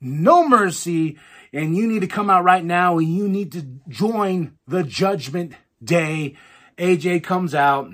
No 0.00 0.48
mercy. 0.48 1.18
and 1.52 1.76
you 1.76 1.86
need 1.86 2.00
to 2.00 2.06
come 2.06 2.30
out 2.30 2.44
right 2.44 2.64
now 2.64 2.98
and 2.98 3.08
you 3.08 3.28
need 3.28 3.52
to 3.52 3.62
join 3.88 4.56
the 4.66 4.82
Judgment 4.82 5.52
Day. 5.82 6.36
AJ 6.78 7.22
comes 7.22 7.54
out, 7.54 7.90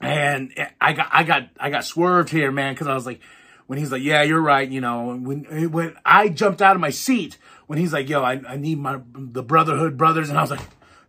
and 0.00 0.52
I 0.80 0.92
got 0.92 1.08
I 1.12 1.22
got 1.22 1.48
I 1.58 1.70
got 1.70 1.84
swerved 1.84 2.30
here, 2.30 2.50
man, 2.50 2.74
because 2.74 2.88
I 2.88 2.94
was 2.94 3.06
like, 3.06 3.20
when 3.66 3.78
he's 3.78 3.90
like, 3.90 4.02
yeah, 4.02 4.22
you're 4.22 4.40
right, 4.40 4.68
you 4.68 4.82
know, 4.82 5.16
when 5.16 5.70
when 5.70 5.96
I 6.04 6.28
jumped 6.28 6.60
out 6.60 6.76
of 6.76 6.80
my 6.80 6.90
seat 6.90 7.38
when 7.66 7.78
he's 7.78 7.92
like, 7.92 8.08
yo, 8.08 8.22
I, 8.22 8.40
I 8.46 8.56
need 8.56 8.78
my 8.78 9.00
the 9.14 9.42
Brotherhood 9.42 9.96
brothers, 9.96 10.28
and 10.28 10.36
I 10.36 10.42
was 10.42 10.50
like, 10.50 10.60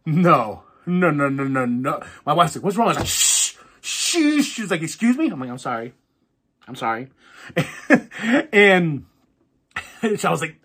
no, 0.06 0.64
no, 0.86 1.12
no, 1.12 1.28
no, 1.28 1.44
no, 1.44 1.66
no. 1.66 2.02
My 2.26 2.32
wife's 2.32 2.56
like, 2.56 2.64
what's 2.64 2.78
wrong? 2.78 2.88
I 2.88 2.92
was 2.92 2.98
like, 3.00 3.08
shh, 3.08 3.33
shh. 4.14 4.46
She's 4.46 4.72
like, 4.72 4.82
excuse 4.82 5.18
me. 5.18 5.30
I'm 5.30 5.40
like, 5.40 5.50
I'm 5.50 5.58
sorry, 5.58 5.94
I'm 6.68 6.76
sorry, 6.76 7.10
and 8.54 9.06
so 10.18 10.28
I 10.28 10.32
was 10.32 10.42
like, 10.42 10.56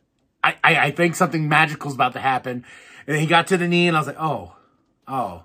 I, 0.42 0.56
I, 0.62 0.76
I 0.76 0.90
think 0.90 1.14
something 1.14 1.48
magical 1.48 1.88
is 1.88 1.94
about 1.94 2.12
to 2.14 2.20
happen, 2.20 2.64
and 3.06 3.16
he 3.16 3.26
got 3.26 3.46
to 3.48 3.56
the 3.56 3.68
knee, 3.68 3.88
and 3.88 3.96
I 3.96 4.00
was 4.00 4.06
like, 4.06 4.20
oh, 4.20 4.56
oh. 5.06 5.44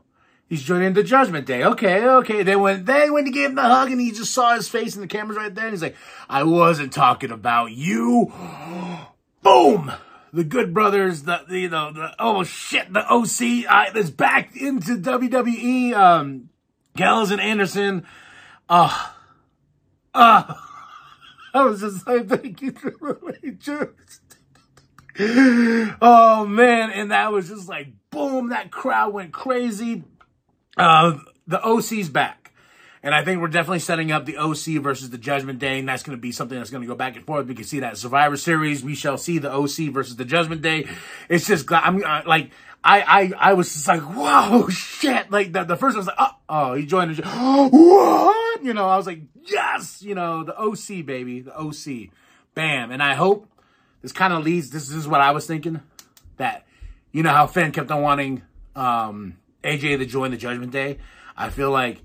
He's 0.50 0.62
joining 0.62 0.94
the 0.94 1.04
Judgment 1.04 1.48
Day. 1.48 1.64
Okay, 1.64 2.06
okay. 2.06 2.44
They 2.44 2.56
went, 2.56 2.86
they 2.86 3.10
went 3.10 3.26
to 3.26 3.32
give 3.32 3.50
him 3.50 3.56
the 3.56 3.64
hug 3.64 3.90
and 3.90 4.00
he 4.00 4.12
just 4.12 4.34
saw 4.34 4.54
his 4.54 4.70
face 4.70 4.94
and 4.94 5.02
the 5.02 5.08
camera's 5.08 5.38
right 5.38 5.56
there, 5.56 5.66
and 5.66 5.74
he's 5.74 5.82
like, 5.82 5.96
I 6.30 6.44
wasn't 6.44 6.94
talking 6.94 7.32
about 7.32 7.72
you. 7.72 8.32
Boom! 9.42 9.92
The 10.32 10.44
Good 10.44 10.74
Brothers, 10.74 11.24
the, 11.24 11.44
you 11.50 11.70
know, 11.70 11.92
the 11.92 12.14
oh 12.20 12.44
shit, 12.44 12.92
the 12.94 13.00
OC 13.00 13.66
uh, 13.68 13.98
is 13.98 14.12
back 14.12 14.56
into 14.56 14.98
WWE. 14.98 15.94
Um, 15.94 16.50
Gallows 16.96 17.32
and 17.32 17.42
Anderson. 17.42 18.06
Uh, 18.70 19.10
uh, 20.14 20.54
I 21.54 21.66
was 21.66 21.82
just 21.82 22.08
like, 22.08 22.28
thank 22.28 22.62
you, 22.62 22.72
Triple 22.72 23.32
H. 23.44 23.70
oh 26.02 26.46
man, 26.48 26.90
and 26.90 27.12
that 27.12 27.32
was 27.32 27.50
just 27.50 27.70
like 27.70 27.90
boom, 28.10 28.50
that 28.50 28.72
crowd 28.72 29.14
went 29.14 29.34
crazy. 29.34 30.04
Uh, 30.78 31.18
the 31.48 31.62
OC's 31.66 32.10
back. 32.10 32.44
And 33.06 33.14
I 33.14 33.26
think 33.26 33.42
we're 33.42 33.50
definitely 33.50 33.80
setting 33.80 34.14
up 34.14 34.26
the 34.26 34.38
OC 34.38 34.82
versus 34.82 35.10
the 35.10 35.18
Judgment 35.18 35.60
Day, 35.60 35.80
and 35.80 35.90
that's 35.90 36.04
going 36.04 36.18
to 36.18 36.22
be 36.22 36.32
something 36.32 36.58
that's 36.58 36.70
going 36.70 36.84
to 36.84 36.88
go 36.88 36.96
back 36.96 37.18
and 37.18 37.26
forth. 37.26 37.48
We 37.48 37.54
can 37.54 37.66
see 37.66 37.82
that 37.82 37.98
Survivor 37.98 38.38
Series. 38.38 38.82
We 38.82 38.96
shall 38.96 39.18
see 39.18 39.40
the 39.40 39.52
OC 39.52 39.92
versus 39.92 40.16
the 40.16 40.24
Judgment 40.24 40.62
Day. 40.62 40.88
It's 41.28 41.46
just, 41.46 41.70
I'm 41.70 42.02
uh, 42.02 42.22
like, 42.26 42.52
I, 42.84 43.02
I, 43.02 43.32
I 43.52 43.54
was 43.54 43.72
just 43.74 43.88
like, 43.88 44.02
whoa, 44.02 44.68
shit. 44.70 45.32
Like, 45.32 45.54
the, 45.54 45.64
the 45.64 45.78
first 45.78 45.96
one 45.96 46.06
was 46.06 46.08
like, 46.08 46.18
oh, 46.20 46.36
oh, 46.50 46.74
he 46.74 46.86
joined 46.86 47.16
the, 47.16 47.24
what? 47.72 48.64
You 48.64 48.74
know, 48.74 48.88
I 48.88 48.98
was 48.98 49.08
like, 49.08 49.22
yes, 49.46 50.02
you 50.02 50.16
know, 50.16 50.44
the 50.44 50.58
OC, 50.58 51.06
baby, 51.06 51.42
the 51.42 51.58
OC. 51.58 52.10
Bam. 52.56 52.92
And 52.92 53.02
I 53.02 53.16
hope 53.16 53.48
this 54.02 54.12
kind 54.12 54.34
of 54.34 54.44
leads, 54.44 54.70
this 54.70 54.92
is 54.92 55.08
what 55.08 55.22
I 55.22 55.32
was 55.32 55.48
thinking, 55.48 55.82
that, 56.38 56.66
you 57.12 57.24
know, 57.24 57.32
how 57.32 57.48
Finn 57.48 57.72
kept 57.72 57.90
on 57.90 58.02
wanting, 58.02 58.44
um, 58.76 59.38
AJ 59.64 60.00
to 60.00 60.06
join 60.06 60.32
the 60.32 60.38
Judgment 60.38 60.72
Day. 60.72 61.00
I 61.38 61.50
feel 61.50 61.72
like 61.72 62.02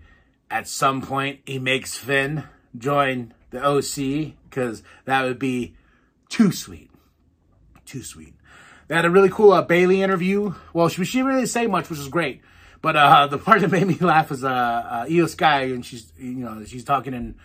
at 0.50 0.68
some 0.68 1.02
point 1.02 1.40
he 1.44 1.58
makes 1.58 1.96
Finn 1.96 2.44
join 2.76 3.34
the 3.50 3.64
OC 3.64 4.34
because 4.44 4.82
that 5.04 5.22
would 5.24 5.38
be 5.38 5.74
too 6.28 6.52
sweet. 6.52 6.90
Too 7.84 8.02
sweet. 8.02 8.34
They 8.88 8.94
had 8.94 9.04
a 9.04 9.10
really 9.10 9.28
cool 9.28 9.52
uh, 9.52 9.62
Bayley 9.62 10.02
interview. 10.02 10.54
Well, 10.72 10.88
she, 10.88 11.04
she 11.04 11.18
didn't 11.18 11.32
really 11.32 11.46
say 11.46 11.66
much, 11.66 11.88
which 11.90 11.98
was 11.98 12.08
great. 12.08 12.40
But 12.80 12.96
uh, 12.96 13.26
the 13.30 13.38
part 13.38 13.60
that 13.60 13.70
made 13.70 13.86
me 13.86 13.94
laugh 14.00 14.30
was 14.30 14.44
uh, 14.44 14.48
uh, 14.48 15.06
Iyo 15.06 15.28
Sky, 15.28 15.64
and 15.64 15.84
she's 15.84 16.12
you 16.18 16.34
know 16.34 16.64
she's 16.64 16.84
talking 16.84 17.14
and 17.14 17.36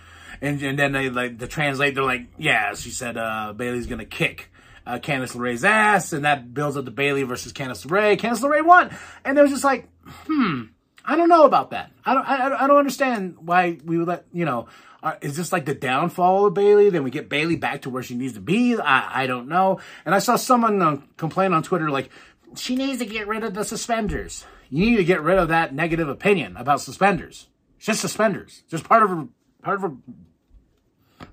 and 0.42 0.62
and 0.62 0.80
then 0.80 0.92
they 0.92 1.10
like 1.10 1.38
the 1.38 1.48
translate. 1.48 1.96
They're 1.96 2.04
like, 2.04 2.28
yeah, 2.38 2.74
she 2.76 2.90
said 2.90 3.18
uh, 3.18 3.54
Bayley's 3.56 3.88
gonna 3.88 4.06
kick 4.06 4.52
uh, 4.86 5.00
Candice 5.00 5.36
LeRae's 5.36 5.64
ass, 5.64 6.14
and 6.14 6.26
that 6.26 6.54
builds 6.54 6.78
up 6.78 6.86
the 6.86 6.92
Bayley 6.92 7.24
versus 7.24 7.54
Candice 7.54 7.86
LeRae. 7.86 8.18
Candice 8.18 8.42
LeRae 8.42 8.66
won, 8.66 8.96
and 9.24 9.38
it 9.38 9.42
was 9.42 9.52
just 9.52 9.64
like, 9.64 9.88
hmm, 10.28 10.64
I 11.06 11.16
don't 11.16 11.30
know 11.30 11.46
about 11.46 11.72
that. 11.72 11.92
I 12.06 12.14
don't. 12.14 12.28
I, 12.28 12.64
I 12.64 12.68
don't 12.68 12.78
understand 12.78 13.38
why 13.40 13.80
we 13.84 13.98
would 13.98 14.08
let 14.08 14.26
you 14.34 14.46
know. 14.46 14.68
Uh, 15.04 15.16
is 15.22 15.36
this 15.36 15.52
like 15.52 15.66
the 15.66 15.76
downfall 15.76 16.46
of 16.46 16.54
Bayley? 16.54 16.90
Then 16.90 17.04
we 17.04 17.12
get 17.12 17.28
Bayley 17.28 17.58
back 17.58 17.82
to 17.82 17.90
where 17.90 18.02
she 18.02 18.16
needs 18.16 18.34
to 18.34 18.40
be. 18.40 18.80
I 18.80 19.24
I 19.24 19.28
don't 19.28 19.50
know. 19.50 19.82
And 20.06 20.16
I 20.16 20.20
saw 20.20 20.38
someone 20.38 20.82
uh, 20.82 20.98
complain 21.18 21.52
on 21.52 21.62
Twitter 21.62 21.90
like 21.90 22.10
she 22.56 22.78
needs 22.78 23.00
to 23.00 23.06
get 23.06 23.28
rid 23.28 23.44
of 23.44 23.54
the 23.54 23.66
suspenders. 23.66 24.46
You 24.70 24.86
need 24.86 24.98
to 24.98 25.04
get 25.04 25.22
rid 25.22 25.38
of 25.38 25.50
that 25.50 25.76
negative 25.76 26.08
opinion 26.08 26.56
about 26.56 26.80
suspenders. 26.80 27.50
It's 27.78 27.88
just 27.88 28.00
suspenders. 28.00 28.64
Just 28.70 28.86
part 28.86 29.04
of 29.04 29.10
her 29.10 29.28
part 29.62 29.76
of 29.76 29.82
her 29.82 29.98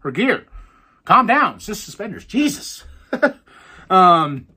her 0.00 0.10
gear. 0.10 0.46
Calm 1.04 1.28
down. 1.28 1.56
It's 1.56 1.66
just 1.66 1.84
suspenders. 1.84 2.24
Jesus. 2.24 2.84
um. 3.90 4.48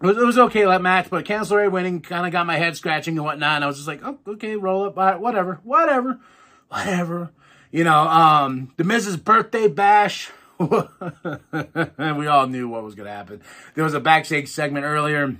It 0.00 0.06
was, 0.06 0.16
it 0.16 0.24
was 0.24 0.38
okay 0.38 0.64
that 0.64 0.80
match, 0.80 1.10
but 1.10 1.24
Candice 1.24 1.50
LeRae 1.50 1.72
winning 1.72 2.00
kind 2.02 2.24
of 2.24 2.30
got 2.30 2.46
my 2.46 2.56
head 2.56 2.76
scratching 2.76 3.16
and 3.16 3.24
whatnot. 3.24 3.56
And 3.56 3.64
I 3.64 3.66
was 3.66 3.78
just 3.78 3.88
like, 3.88 4.00
oh, 4.04 4.16
okay, 4.28 4.54
roll 4.54 4.84
up, 4.84 5.20
whatever, 5.20 5.58
whatever, 5.64 6.20
whatever. 6.68 7.32
You 7.70 7.84
know, 7.84 8.08
um, 8.08 8.72
the 8.76 8.84
Miz's 8.84 9.16
birthday 9.16 9.68
bash. 9.68 10.30
and 10.58 12.18
we 12.18 12.26
all 12.26 12.46
knew 12.46 12.68
what 12.68 12.82
was 12.82 12.94
going 12.94 13.06
to 13.06 13.12
happen. 13.12 13.42
There 13.74 13.84
was 13.84 13.94
a 13.94 14.00
backstage 14.00 14.48
segment 14.48 14.84
earlier 14.84 15.36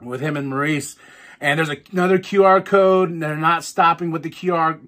with 0.00 0.20
him 0.20 0.36
and 0.36 0.48
Maurice. 0.48 0.96
And 1.40 1.58
there's 1.58 1.70
another 1.92 2.18
QR 2.18 2.64
code, 2.64 3.10
and 3.10 3.20
they're 3.20 3.36
not 3.36 3.64
stopping 3.64 4.12
with 4.12 4.22
the 4.22 4.30
QR 4.30 4.78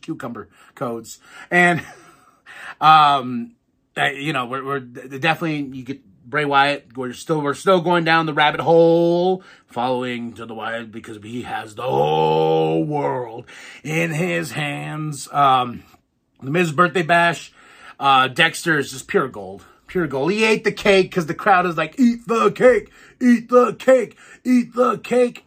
cucumber 0.00 0.48
codes. 0.76 1.18
And, 1.50 1.84
um, 2.80 3.56
you 3.96 4.32
know, 4.32 4.46
we're, 4.46 4.64
we're 4.64 4.80
definitely, 4.80 5.76
you 5.76 5.84
get 5.84 6.00
Bray 6.34 6.44
Wyatt. 6.44 6.96
We're 6.96 7.12
still 7.12 7.40
we're 7.40 7.54
still 7.54 7.80
going 7.80 8.02
down 8.02 8.26
the 8.26 8.34
rabbit 8.34 8.60
hole, 8.60 9.44
following 9.68 10.32
to 10.32 10.44
the 10.44 10.52
Wyatt 10.52 10.90
because 10.90 11.16
he 11.22 11.42
has 11.42 11.76
the 11.76 11.84
whole 11.84 12.82
world 12.82 13.46
in 13.84 14.10
his 14.10 14.50
hands. 14.50 15.32
Um, 15.32 15.84
the 16.42 16.50
Miz 16.50 16.72
birthday 16.72 17.02
bash. 17.02 17.52
Uh, 18.00 18.26
Dexter 18.26 18.80
is 18.80 18.90
just 18.90 19.06
pure 19.06 19.28
gold, 19.28 19.64
pure 19.86 20.08
gold. 20.08 20.32
He 20.32 20.42
ate 20.42 20.64
the 20.64 20.72
cake 20.72 21.08
because 21.08 21.26
the 21.26 21.34
crowd 21.34 21.66
is 21.66 21.76
like, 21.76 22.00
"Eat 22.00 22.26
the 22.26 22.50
cake, 22.50 22.90
eat 23.22 23.48
the 23.48 23.72
cake, 23.74 24.18
eat 24.44 24.74
the 24.74 24.98
cake." 24.98 25.46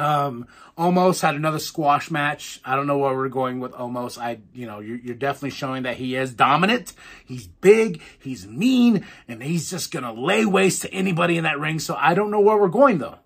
Um, 0.00 0.46
Omos 0.78 1.20
had 1.20 1.34
another 1.34 1.58
squash 1.58 2.10
match. 2.10 2.58
I 2.64 2.74
don't 2.74 2.86
know 2.86 2.96
where 2.96 3.14
we're 3.14 3.28
going 3.28 3.60
with 3.60 3.72
Omos. 3.72 4.16
I, 4.16 4.38
you 4.54 4.66
know, 4.66 4.80
you're, 4.80 4.96
you're, 4.96 5.14
definitely 5.14 5.50
showing 5.50 5.82
that 5.82 5.98
he 5.98 6.16
is 6.16 6.32
dominant. 6.32 6.94
He's 7.26 7.46
big, 7.46 8.00
he's 8.18 8.46
mean, 8.46 9.04
and 9.28 9.42
he's 9.42 9.68
just 9.68 9.92
gonna 9.92 10.14
lay 10.14 10.46
waste 10.46 10.82
to 10.82 10.92
anybody 10.92 11.36
in 11.36 11.44
that 11.44 11.60
ring. 11.60 11.80
So 11.80 11.94
I 11.98 12.14
don't 12.14 12.30
know 12.30 12.40
where 12.40 12.56
we're 12.56 12.68
going 12.68 12.96
though. 12.96 13.18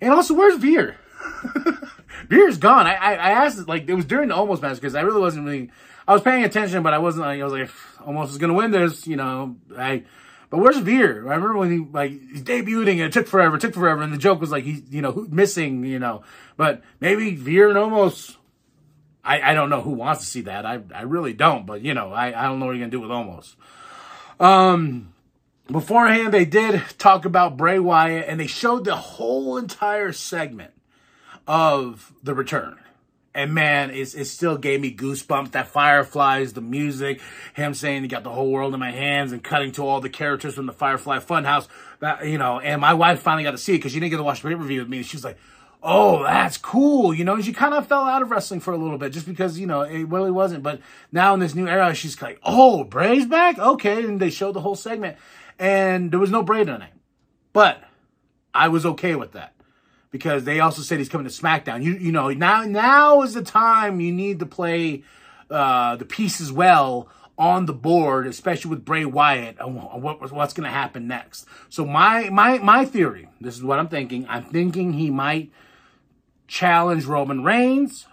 And 0.00 0.12
also, 0.12 0.34
where's 0.34 0.56
Veer? 0.56 0.96
Veer's 2.28 2.58
gone. 2.58 2.86
I, 2.86 2.94
I, 2.94 3.12
I 3.14 3.30
asked, 3.46 3.66
like, 3.66 3.88
it 3.88 3.94
was 3.94 4.04
during 4.04 4.28
the 4.28 4.34
Omos 4.34 4.60
match 4.60 4.76
because 4.76 4.94
I 4.94 5.00
really 5.00 5.20
wasn't 5.20 5.46
really, 5.46 5.70
I 6.06 6.12
was 6.12 6.20
paying 6.20 6.44
attention, 6.44 6.82
but 6.82 6.92
I 6.92 6.98
wasn't 6.98 7.24
like, 7.24 7.40
I 7.40 7.44
was 7.44 7.52
like, 7.54 7.70
Omos 8.06 8.28
is 8.28 8.36
gonna 8.38 8.52
win 8.52 8.72
this, 8.72 9.06
you 9.06 9.16
know. 9.16 9.56
I, 9.76 10.04
but 10.50 10.58
where's 10.58 10.78
Veer? 10.78 11.28
I 11.28 11.34
remember 11.34 11.56
when 11.56 11.70
he 11.70 11.78
like 11.78 12.10
he's 12.10 12.42
debuting 12.42 12.92
and 12.92 13.02
it 13.02 13.12
took 13.12 13.26
forever, 13.26 13.56
it 13.56 13.60
took 13.60 13.74
forever, 13.74 14.02
and 14.02 14.12
the 14.12 14.18
joke 14.18 14.40
was 14.40 14.50
like 14.50 14.64
he's 14.64 14.82
you 14.90 15.02
know 15.02 15.26
missing, 15.30 15.84
you 15.84 15.98
know. 15.98 16.22
But 16.56 16.82
maybe 17.00 17.34
Veer 17.34 17.68
and 17.68 17.76
Omos. 17.76 18.36
I, 19.24 19.50
I 19.50 19.54
don't 19.54 19.68
know 19.68 19.82
who 19.82 19.90
wants 19.90 20.22
to 20.22 20.26
see 20.26 20.40
that. 20.42 20.64
I 20.64 20.80
I 20.94 21.02
really 21.02 21.34
don't. 21.34 21.66
But 21.66 21.82
you 21.82 21.92
know 21.92 22.12
I, 22.12 22.28
I 22.28 22.46
don't 22.48 22.60
know 22.60 22.66
what 22.66 22.72
you're 22.72 22.88
gonna 22.88 22.90
do 22.90 23.00
with 23.00 23.10
Omos. 23.10 23.56
Um, 24.40 25.12
beforehand 25.70 26.32
they 26.32 26.44
did 26.44 26.82
talk 26.98 27.24
about 27.24 27.56
Bray 27.56 27.78
Wyatt 27.78 28.26
and 28.28 28.40
they 28.40 28.46
showed 28.46 28.84
the 28.84 28.96
whole 28.96 29.58
entire 29.58 30.12
segment 30.12 30.72
of 31.46 32.12
the 32.22 32.34
return. 32.34 32.78
And 33.38 33.54
man, 33.54 33.90
it, 33.90 34.16
it 34.16 34.24
still 34.24 34.58
gave 34.58 34.80
me 34.80 34.92
goosebumps. 34.92 35.52
That 35.52 35.68
Fireflies, 35.68 36.54
the 36.54 36.60
music, 36.60 37.20
him 37.54 37.72
saying 37.72 38.02
he 38.02 38.08
got 38.08 38.24
the 38.24 38.30
whole 38.30 38.50
world 38.50 38.74
in 38.74 38.80
my 38.80 38.90
hands 38.90 39.30
and 39.30 39.44
cutting 39.44 39.70
to 39.72 39.86
all 39.86 40.00
the 40.00 40.10
characters 40.10 40.56
from 40.56 40.66
the 40.66 40.72
Firefly 40.72 41.20
Funhouse. 41.20 41.68
That, 42.00 42.26
you 42.26 42.36
know, 42.36 42.58
and 42.58 42.80
my 42.80 42.94
wife 42.94 43.20
finally 43.20 43.44
got 43.44 43.52
to 43.52 43.58
see 43.58 43.74
it 43.74 43.78
because 43.78 43.92
she 43.92 44.00
didn't 44.00 44.10
get 44.10 44.16
to 44.16 44.24
watch 44.24 44.42
the 44.42 44.48
pay-per-view 44.48 44.80
with 44.80 44.88
me. 44.88 45.04
She 45.04 45.16
was 45.16 45.22
like, 45.22 45.38
oh, 45.84 46.24
that's 46.24 46.58
cool. 46.58 47.14
You 47.14 47.22
know, 47.22 47.40
she 47.40 47.52
kind 47.52 47.74
of 47.74 47.86
fell 47.86 48.02
out 48.02 48.22
of 48.22 48.32
wrestling 48.32 48.58
for 48.58 48.72
a 48.72 48.76
little 48.76 48.98
bit 48.98 49.12
just 49.12 49.28
because, 49.28 49.56
you 49.56 49.68
know, 49.68 49.82
it 49.82 50.08
really 50.08 50.32
wasn't. 50.32 50.64
But 50.64 50.80
now 51.12 51.32
in 51.34 51.38
this 51.38 51.54
new 51.54 51.68
era, 51.68 51.94
she's 51.94 52.20
like, 52.20 52.40
oh, 52.42 52.82
Bray's 52.82 53.26
back? 53.26 53.56
Okay. 53.56 54.04
And 54.04 54.18
they 54.18 54.30
showed 54.30 54.54
the 54.54 54.62
whole 54.62 54.74
segment. 54.74 55.16
And 55.60 56.10
there 56.10 56.18
was 56.18 56.32
no 56.32 56.42
Bray 56.42 56.64
tonight. 56.64 56.94
But 57.52 57.84
I 58.52 58.66
was 58.66 58.84
okay 58.84 59.14
with 59.14 59.30
that 59.32 59.54
because 60.10 60.44
they 60.44 60.60
also 60.60 60.82
said 60.82 60.98
he's 60.98 61.08
coming 61.08 61.26
to 61.26 61.32
SmackDown. 61.32 61.82
You 61.82 61.94
you 61.94 62.12
know 62.12 62.30
now 62.30 62.62
now 62.62 63.22
is 63.22 63.34
the 63.34 63.42
time 63.42 64.00
you 64.00 64.12
need 64.12 64.38
to 64.40 64.46
play 64.46 65.02
uh, 65.50 65.96
the 65.96 66.04
pieces 66.04 66.52
well 66.52 67.08
on 67.38 67.66
the 67.66 67.72
board, 67.72 68.26
especially 68.26 68.70
with 68.70 68.84
Bray 68.84 69.04
Wyatt. 69.04 69.56
What, 69.60 70.32
what's 70.32 70.52
going 70.52 70.64
to 70.64 70.70
happen 70.70 71.06
next? 71.06 71.46
So 71.68 71.84
my 71.84 72.28
my 72.30 72.58
my 72.58 72.84
theory. 72.84 73.28
This 73.40 73.56
is 73.56 73.62
what 73.62 73.78
I'm 73.78 73.88
thinking. 73.88 74.26
I'm 74.28 74.44
thinking 74.44 74.94
he 74.94 75.10
might 75.10 75.50
challenge 76.46 77.04
Roman 77.04 77.44
Reigns 77.44 78.06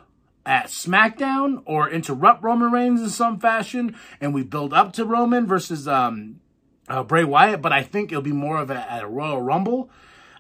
at 0.45 0.67
SmackDown 0.67 1.63
or 1.65 1.89
interrupt 1.89 2.43
Roman 2.43 2.71
Reigns 2.71 3.01
in 3.01 3.09
some 3.09 3.39
fashion, 3.39 3.95
and 4.21 4.33
we 4.33 4.43
build 4.43 4.73
up 4.73 4.93
to 4.93 5.05
Roman 5.05 5.47
versus 5.47 5.87
um 5.87 6.39
uh, 6.87 7.03
Bray 7.03 7.23
Wyatt, 7.23 7.61
but 7.61 7.73
I 7.73 7.81
think 7.81 8.11
it'll 8.11 8.21
be 8.21 8.31
more 8.31 8.59
of 8.59 8.69
a, 8.69 8.85
a 9.01 9.07
Royal 9.07 9.41
Rumble 9.41 9.89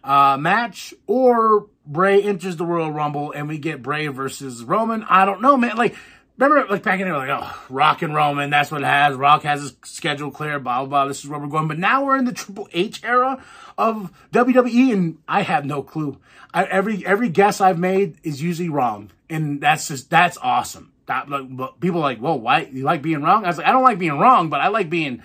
uh, 0.05 0.37
match, 0.37 0.93
or 1.07 1.67
Bray 1.85 2.21
enters 2.21 2.55
the 2.55 2.65
Royal 2.65 2.91
Rumble 2.91 3.31
and 3.31 3.47
we 3.47 3.57
get 3.57 3.81
Bray 3.81 4.07
versus 4.07 4.63
Roman. 4.63 5.03
I 5.03 5.25
don't 5.25 5.41
know, 5.41 5.57
man. 5.57 5.77
Like, 5.77 5.95
remember, 6.37 6.67
like 6.71 6.83
back 6.83 6.99
in 6.99 7.07
there, 7.07 7.17
like, 7.17 7.29
oh, 7.29 7.63
Rock 7.69 8.01
and 8.01 8.13
Roman, 8.13 8.49
that's 8.49 8.71
what 8.71 8.81
it 8.81 8.87
has. 8.87 9.15
Rock 9.15 9.43
has 9.43 9.61
his 9.61 9.75
schedule 9.83 10.31
clear, 10.31 10.59
blah, 10.59 10.79
blah, 10.79 10.87
blah. 10.87 11.07
This 11.07 11.23
is 11.23 11.29
where 11.29 11.39
we're 11.39 11.47
going. 11.47 11.67
But 11.67 11.79
now 11.79 12.05
we're 12.05 12.17
in 12.17 12.25
the 12.25 12.33
Triple 12.33 12.69
H 12.71 13.01
era 13.03 13.43
of 13.77 14.11
WWE, 14.31 14.93
and 14.93 15.17
I 15.27 15.41
have 15.41 15.65
no 15.65 15.83
clue. 15.83 16.19
I, 16.53 16.63
every 16.65 17.05
every 17.05 17.29
guess 17.29 17.59
I've 17.59 17.79
made 17.79 18.17
is 18.23 18.41
usually 18.41 18.69
wrong, 18.69 19.11
and 19.29 19.59
that's 19.59 19.87
just 19.89 20.09
that's 20.09 20.37
awesome. 20.41 20.91
That 21.07 21.29
like, 21.29 21.79
people 21.79 21.99
are 21.99 22.03
like, 22.03 22.19
whoa, 22.19 22.35
why 22.35 22.61
you 22.71 22.83
like 22.83 23.01
being 23.01 23.21
wrong? 23.21 23.45
I 23.45 23.47
was 23.47 23.57
like, 23.57 23.67
I 23.67 23.71
don't 23.71 23.83
like 23.83 23.99
being 23.99 24.17
wrong, 24.17 24.49
but 24.49 24.61
I 24.61 24.69
like 24.69 24.89
being, 24.89 25.21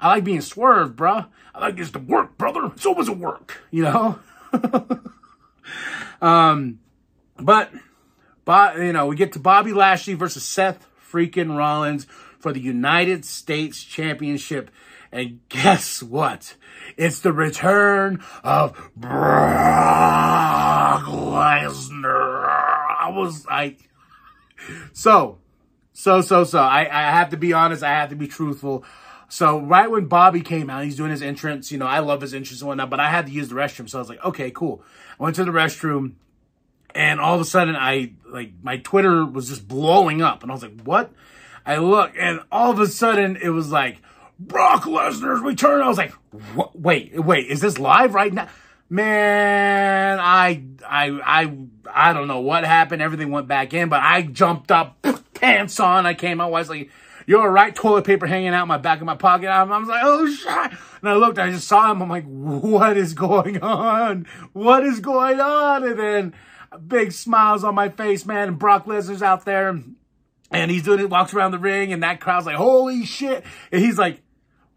I 0.00 0.08
like 0.08 0.24
being 0.24 0.40
swerved, 0.40 0.96
bruh. 0.98 1.26
I 1.54 1.60
like 1.60 1.76
this 1.76 1.90
to 1.92 1.98
work, 1.98 2.36
brother. 2.36 2.66
It's 2.74 2.86
always 2.86 3.08
a 3.08 3.12
work, 3.12 3.62
you 3.70 3.84
know. 3.84 4.18
um, 6.20 6.80
but, 7.38 7.70
but 8.44 8.76
you 8.78 8.92
know, 8.92 9.06
we 9.06 9.16
get 9.16 9.32
to 9.32 9.38
Bobby 9.38 9.72
Lashley 9.72 10.14
versus 10.14 10.44
Seth 10.44 10.86
freaking 11.10 11.56
Rollins 11.56 12.06
for 12.38 12.52
the 12.52 12.60
United 12.60 13.24
States 13.24 13.82
Championship. 13.82 14.70
And 15.10 15.40
guess 15.48 16.02
what? 16.02 16.56
It's 16.96 17.20
the 17.20 17.32
return 17.32 18.22
of 18.44 18.90
Brock 18.94 19.14
Lesnar. 21.04 22.46
I 23.00 23.10
was 23.14 23.46
like, 23.46 23.88
so, 24.92 25.38
so, 25.92 26.20
so, 26.20 26.44
so. 26.44 26.58
I, 26.58 26.80
I 26.82 27.10
have 27.12 27.30
to 27.30 27.36
be 27.36 27.52
honest. 27.52 27.82
I 27.82 27.90
have 27.90 28.10
to 28.10 28.16
be 28.16 28.28
truthful. 28.28 28.84
So 29.28 29.60
right 29.60 29.90
when 29.90 30.06
Bobby 30.06 30.40
came 30.40 30.70
out, 30.70 30.84
he's 30.84 30.96
doing 30.96 31.10
his 31.10 31.22
entrance. 31.22 31.72
You 31.72 31.78
know, 31.78 31.86
I 31.86 31.98
love 31.98 32.20
his 32.20 32.34
entrance 32.34 32.60
and 32.60 32.68
whatnot, 32.68 32.90
but 32.90 33.00
I 33.00 33.10
had 33.10 33.26
to 33.26 33.32
use 33.32 33.48
the 33.48 33.54
restroom. 33.54 33.88
So 33.88 33.98
I 33.98 34.00
was 34.00 34.08
like, 34.08 34.24
okay, 34.24 34.50
cool. 34.50 34.82
I 35.18 35.22
went 35.22 35.36
to 35.36 35.44
the 35.44 35.50
restroom 35.50 36.12
and 36.94 37.20
all 37.20 37.34
of 37.34 37.40
a 37.40 37.44
sudden 37.44 37.76
I, 37.76 38.12
like, 38.28 38.52
my 38.62 38.78
Twitter 38.78 39.24
was 39.24 39.48
just 39.48 39.66
blowing 39.66 40.22
up. 40.22 40.42
And 40.42 40.50
I 40.50 40.54
was 40.54 40.62
like, 40.62 40.80
what? 40.82 41.12
I 41.64 41.78
look 41.78 42.12
and 42.16 42.40
all 42.52 42.70
of 42.70 42.78
a 42.78 42.86
sudden 42.86 43.36
it 43.36 43.48
was 43.48 43.70
like, 43.70 43.98
Brock 44.38 44.84
Lesnar's 44.84 45.40
return. 45.40 45.82
I 45.82 45.88
was 45.88 45.98
like, 45.98 46.12
what? 46.54 46.78
wait, 46.78 47.18
wait, 47.18 47.48
is 47.48 47.60
this 47.60 47.78
live 47.78 48.14
right 48.14 48.32
now? 48.32 48.48
Man, 48.88 50.20
I, 50.20 50.62
I, 50.86 51.06
I, 51.24 51.56
I 51.92 52.12
don't 52.12 52.28
know 52.28 52.40
what 52.40 52.64
happened. 52.64 53.02
Everything 53.02 53.30
went 53.30 53.48
back 53.48 53.74
in, 53.74 53.88
but 53.88 54.00
I 54.00 54.22
jumped 54.22 54.70
up, 54.70 55.02
pants 55.34 55.80
on. 55.80 56.06
I 56.06 56.14
came 56.14 56.40
out. 56.40 56.48
I 56.48 56.50
was 56.50 56.68
like, 56.68 56.90
you're 57.26 57.50
right, 57.50 57.74
toilet 57.74 58.04
paper 58.04 58.26
hanging 58.26 58.54
out 58.54 58.68
my 58.68 58.78
back 58.78 59.00
of 59.00 59.06
my 59.06 59.16
pocket. 59.16 59.48
I 59.48 59.62
was 59.64 59.88
like, 59.88 60.02
oh 60.04 60.30
shit. 60.30 60.78
And 61.00 61.10
I 61.10 61.14
looked, 61.14 61.38
I 61.38 61.50
just 61.50 61.66
saw 61.66 61.90
him. 61.90 62.00
I'm 62.00 62.08
like, 62.08 62.24
what 62.24 62.96
is 62.96 63.14
going 63.14 63.62
on? 63.62 64.26
What 64.52 64.84
is 64.84 65.00
going 65.00 65.40
on? 65.40 65.84
And 65.84 65.98
then 65.98 66.34
big 66.86 67.12
smiles 67.12 67.64
on 67.64 67.74
my 67.74 67.88
face, 67.88 68.24
man. 68.24 68.48
And 68.48 68.58
Brock 68.58 68.86
Lesnar's 68.86 69.22
out 69.22 69.44
there 69.44 69.80
and 70.50 70.70
he's 70.70 70.84
doing 70.84 71.00
it, 71.00 71.10
walks 71.10 71.34
around 71.34 71.50
the 71.50 71.58
ring 71.58 71.92
and 71.92 72.02
that 72.04 72.20
crowd's 72.20 72.46
like, 72.46 72.56
holy 72.56 73.04
shit. 73.04 73.44
And 73.72 73.82
he's 73.82 73.98
like, 73.98 74.22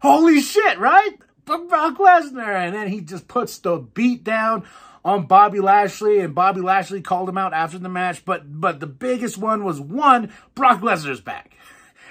holy 0.00 0.40
shit, 0.40 0.78
right? 0.78 1.16
Brock 1.44 1.98
Lesnar. 1.98 2.54
And 2.54 2.74
then 2.74 2.88
he 2.88 3.00
just 3.00 3.28
puts 3.28 3.58
the 3.58 3.78
beat 3.78 4.24
down 4.24 4.64
on 5.04 5.26
Bobby 5.26 5.60
Lashley, 5.60 6.20
and 6.20 6.34
Bobby 6.34 6.60
Lashley 6.60 7.00
called 7.00 7.28
him 7.28 7.38
out 7.38 7.54
after 7.54 7.78
the 7.78 7.88
match. 7.88 8.24
But 8.24 8.60
but 8.60 8.80
the 8.80 8.86
biggest 8.86 9.38
one 9.38 9.64
was 9.64 9.80
one, 9.80 10.32
Brock 10.54 10.80
Lesnar's 10.80 11.22
back 11.22 11.56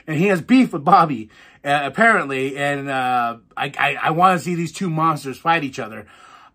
and 0.10 0.18
he 0.18 0.26
has 0.26 0.42
beef 0.42 0.74
with 0.74 0.84
Bobby 0.84 1.30
uh, 1.64 1.82
apparently, 1.84 2.58
and 2.58 2.90
uh, 2.90 3.38
I 3.56 3.72
I, 3.78 3.98
I 4.02 4.10
want 4.12 4.40
to 4.40 4.44
see 4.44 4.56
these 4.56 4.72
two 4.72 4.90
monsters 4.90 5.38
fight 5.38 5.64
each 5.64 5.78
other, 5.78 6.08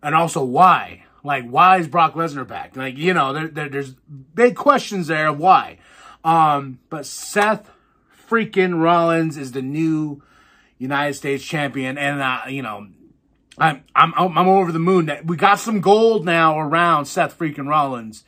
and 0.02 0.14
also 0.14 0.44
why. 0.44 1.04
Like, 1.22 1.48
why 1.48 1.78
is 1.78 1.88
Brock 1.88 2.14
Lesnar 2.14 2.46
back? 2.46 2.76
Like, 2.76 2.98
you 2.98 3.14
know, 3.14 3.32
there, 3.32 3.48
there, 3.48 3.68
there's 3.70 3.94
big 4.34 4.56
questions 4.56 5.06
there 5.06 5.28
of 5.28 5.38
why. 5.38 5.78
Um, 6.22 6.80
but 6.90 7.06
Seth 7.06 7.70
freaking 8.28 8.82
Rollins 8.82 9.38
is 9.38 9.52
the 9.52 9.62
new 9.62 10.22
United 10.76 11.14
States 11.14 11.44
champion, 11.44 11.96
and 11.96 12.20
uh, 12.20 12.40
you 12.48 12.62
know, 12.62 12.88
I'm 13.56 13.84
I'm 13.94 14.14
I'm 14.16 14.48
over 14.48 14.72
the 14.72 14.80
moon. 14.80 15.06
That 15.06 15.26
we 15.26 15.36
got 15.36 15.60
some 15.60 15.80
gold 15.80 16.24
now 16.24 16.58
around 16.58 17.04
Seth 17.04 17.38
freaking 17.38 17.68
Rollins, 17.68 18.24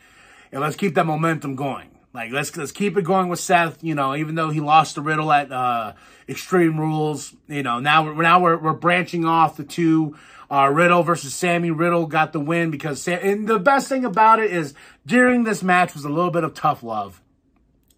and 0.52 0.60
let's 0.60 0.76
keep 0.76 0.94
that 0.94 1.04
momentum 1.04 1.56
going. 1.56 1.95
Like 2.16 2.32
let's 2.32 2.56
let's 2.56 2.72
keep 2.72 2.96
it 2.96 3.02
going 3.02 3.28
with 3.28 3.40
Seth. 3.40 3.84
You 3.84 3.94
know, 3.94 4.16
even 4.16 4.36
though 4.36 4.48
he 4.48 4.60
lost 4.60 4.94
the 4.94 5.02
Riddle 5.02 5.30
at 5.30 5.52
uh, 5.52 5.92
Extreme 6.26 6.80
Rules, 6.80 7.34
you 7.46 7.62
know 7.62 7.78
now 7.78 8.04
we're 8.04 8.22
now 8.22 8.40
we're, 8.40 8.56
we're 8.56 8.72
branching 8.72 9.26
off 9.26 9.58
the 9.58 9.64
two. 9.64 10.16
Uh, 10.50 10.70
Riddle 10.72 11.02
versus 11.02 11.34
Sami 11.34 11.70
Riddle 11.70 12.06
got 12.06 12.32
the 12.32 12.40
win 12.40 12.70
because 12.70 13.02
Sam, 13.02 13.18
and 13.22 13.46
the 13.46 13.58
best 13.58 13.88
thing 13.88 14.04
about 14.04 14.38
it 14.38 14.50
is 14.50 14.72
during 15.04 15.44
this 15.44 15.62
match 15.62 15.92
was 15.92 16.04
a 16.04 16.08
little 16.08 16.30
bit 16.30 16.42
of 16.42 16.54
tough 16.54 16.82
love. 16.82 17.20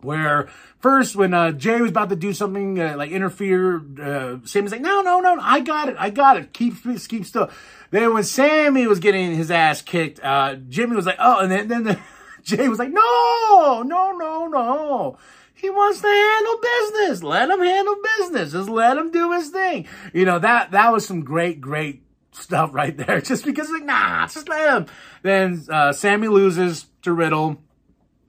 Where 0.00 0.48
first, 0.78 1.14
when 1.14 1.32
uh, 1.32 1.52
Jay 1.52 1.80
was 1.80 1.90
about 1.90 2.08
to 2.08 2.16
do 2.16 2.32
something 2.32 2.80
uh, 2.80 2.96
like 2.96 3.12
interfere, 3.12 3.82
uh, 4.02 4.38
Sami's 4.44 4.72
like, 4.72 4.80
"No, 4.80 5.00
no, 5.00 5.20
no, 5.20 5.38
I 5.40 5.60
got 5.60 5.88
it, 5.88 5.96
I 5.96 6.10
got 6.10 6.36
it. 6.38 6.52
Keep, 6.52 6.82
keep 7.08 7.24
still." 7.24 7.50
Then 7.92 8.14
when 8.14 8.24
Sami 8.24 8.88
was 8.88 8.98
getting 8.98 9.34
his 9.36 9.52
ass 9.52 9.80
kicked, 9.80 10.18
uh, 10.24 10.56
Jimmy 10.56 10.96
was 10.96 11.06
like, 11.06 11.18
"Oh," 11.20 11.38
and 11.38 11.52
then 11.52 11.68
then 11.68 11.84
the, 11.84 12.00
Jay 12.42 12.68
was 12.68 12.78
like, 12.78 12.92
no, 12.92 13.82
no, 13.84 14.12
no, 14.12 14.46
no. 14.46 15.18
He 15.54 15.70
wants 15.70 16.00
to 16.00 16.06
handle 16.06 16.60
business. 16.62 17.22
Let 17.22 17.50
him 17.50 17.60
handle 17.60 17.96
business. 18.18 18.52
Just 18.52 18.68
let 18.68 18.96
him 18.96 19.10
do 19.10 19.32
his 19.32 19.50
thing. 19.50 19.88
You 20.12 20.24
know, 20.24 20.38
that, 20.38 20.70
that 20.70 20.92
was 20.92 21.04
some 21.04 21.24
great, 21.24 21.60
great 21.60 22.02
stuff 22.30 22.70
right 22.72 22.96
there. 22.96 23.20
Just 23.20 23.44
because 23.44 23.68
like, 23.70 23.84
nah, 23.84 24.26
just 24.26 24.48
let 24.48 24.76
him. 24.76 24.86
Then, 25.22 25.64
uh, 25.68 25.92
Sami 25.92 26.28
loses 26.28 26.86
to 27.02 27.12
Riddle 27.12 27.60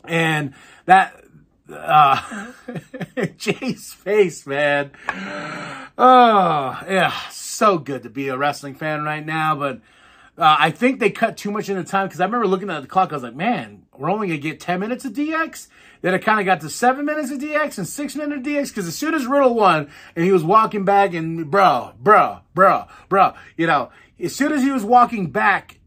and 0.06 0.56
that, 0.86 1.24
uh, 1.72 2.52
Jay's 3.38 3.94
face, 3.94 4.48
man. 4.48 4.92
Oh, 5.98 6.82
yeah. 6.88 7.14
So 7.30 7.78
good 7.78 8.04
to 8.04 8.10
be 8.10 8.30
a 8.30 8.38
wrestling 8.38 8.74
fan 8.74 9.04
right 9.04 9.26
now, 9.26 9.56
but, 9.56 9.82
uh, 10.40 10.56
I 10.58 10.72
think 10.72 11.00
they 11.00 11.10
cut 11.10 11.36
too 11.36 11.52
much 11.52 11.68
into 11.68 11.84
time 11.84 12.08
because 12.08 12.22
I 12.22 12.26
remember 12.26 12.48
looking 12.48 12.70
at 12.70 12.82
the 12.82 12.88
clock. 12.88 13.12
I 13.12 13.16
was 13.16 13.24
like, 13.24 13.36
man, 13.36 13.84
we're 13.98 14.10
only 14.10 14.28
going 14.28 14.42
to 14.42 14.50
get 14.50 14.62
10 14.62 14.80
minutes 14.80 15.04
of 15.04 15.12
DX. 15.12 15.68
Then 16.02 16.14
it 16.14 16.20
kind 16.20 16.40
of 16.40 16.46
got 16.46 16.62
to 16.62 16.70
seven 16.70 17.06
minutes 17.06 17.30
of 17.30 17.40
DX 17.40 17.78
and 17.78 17.88
six 17.88 18.16
minutes 18.16 18.40
of 18.40 18.46
DX 18.46 18.70
because 18.70 18.88
as 18.88 18.96
soon 18.96 19.14
as 19.14 19.28
Riddle 19.28 19.54
won 19.54 19.90
and 20.16 20.24
he 20.24 20.32
was 20.32 20.44
walking 20.44 20.86
back 20.86 21.14
and 21.14 21.52
bro, 21.52 21.92
bro, 22.00 22.40
bro, 22.54 22.86
bro, 23.10 23.34
you 23.58 23.68
know, 23.68 23.90
as 24.18 24.34
soon 24.34 24.54
as 24.54 24.64
he 24.64 24.72
was 24.72 24.86
walking 24.86 25.30
back, 25.30 25.80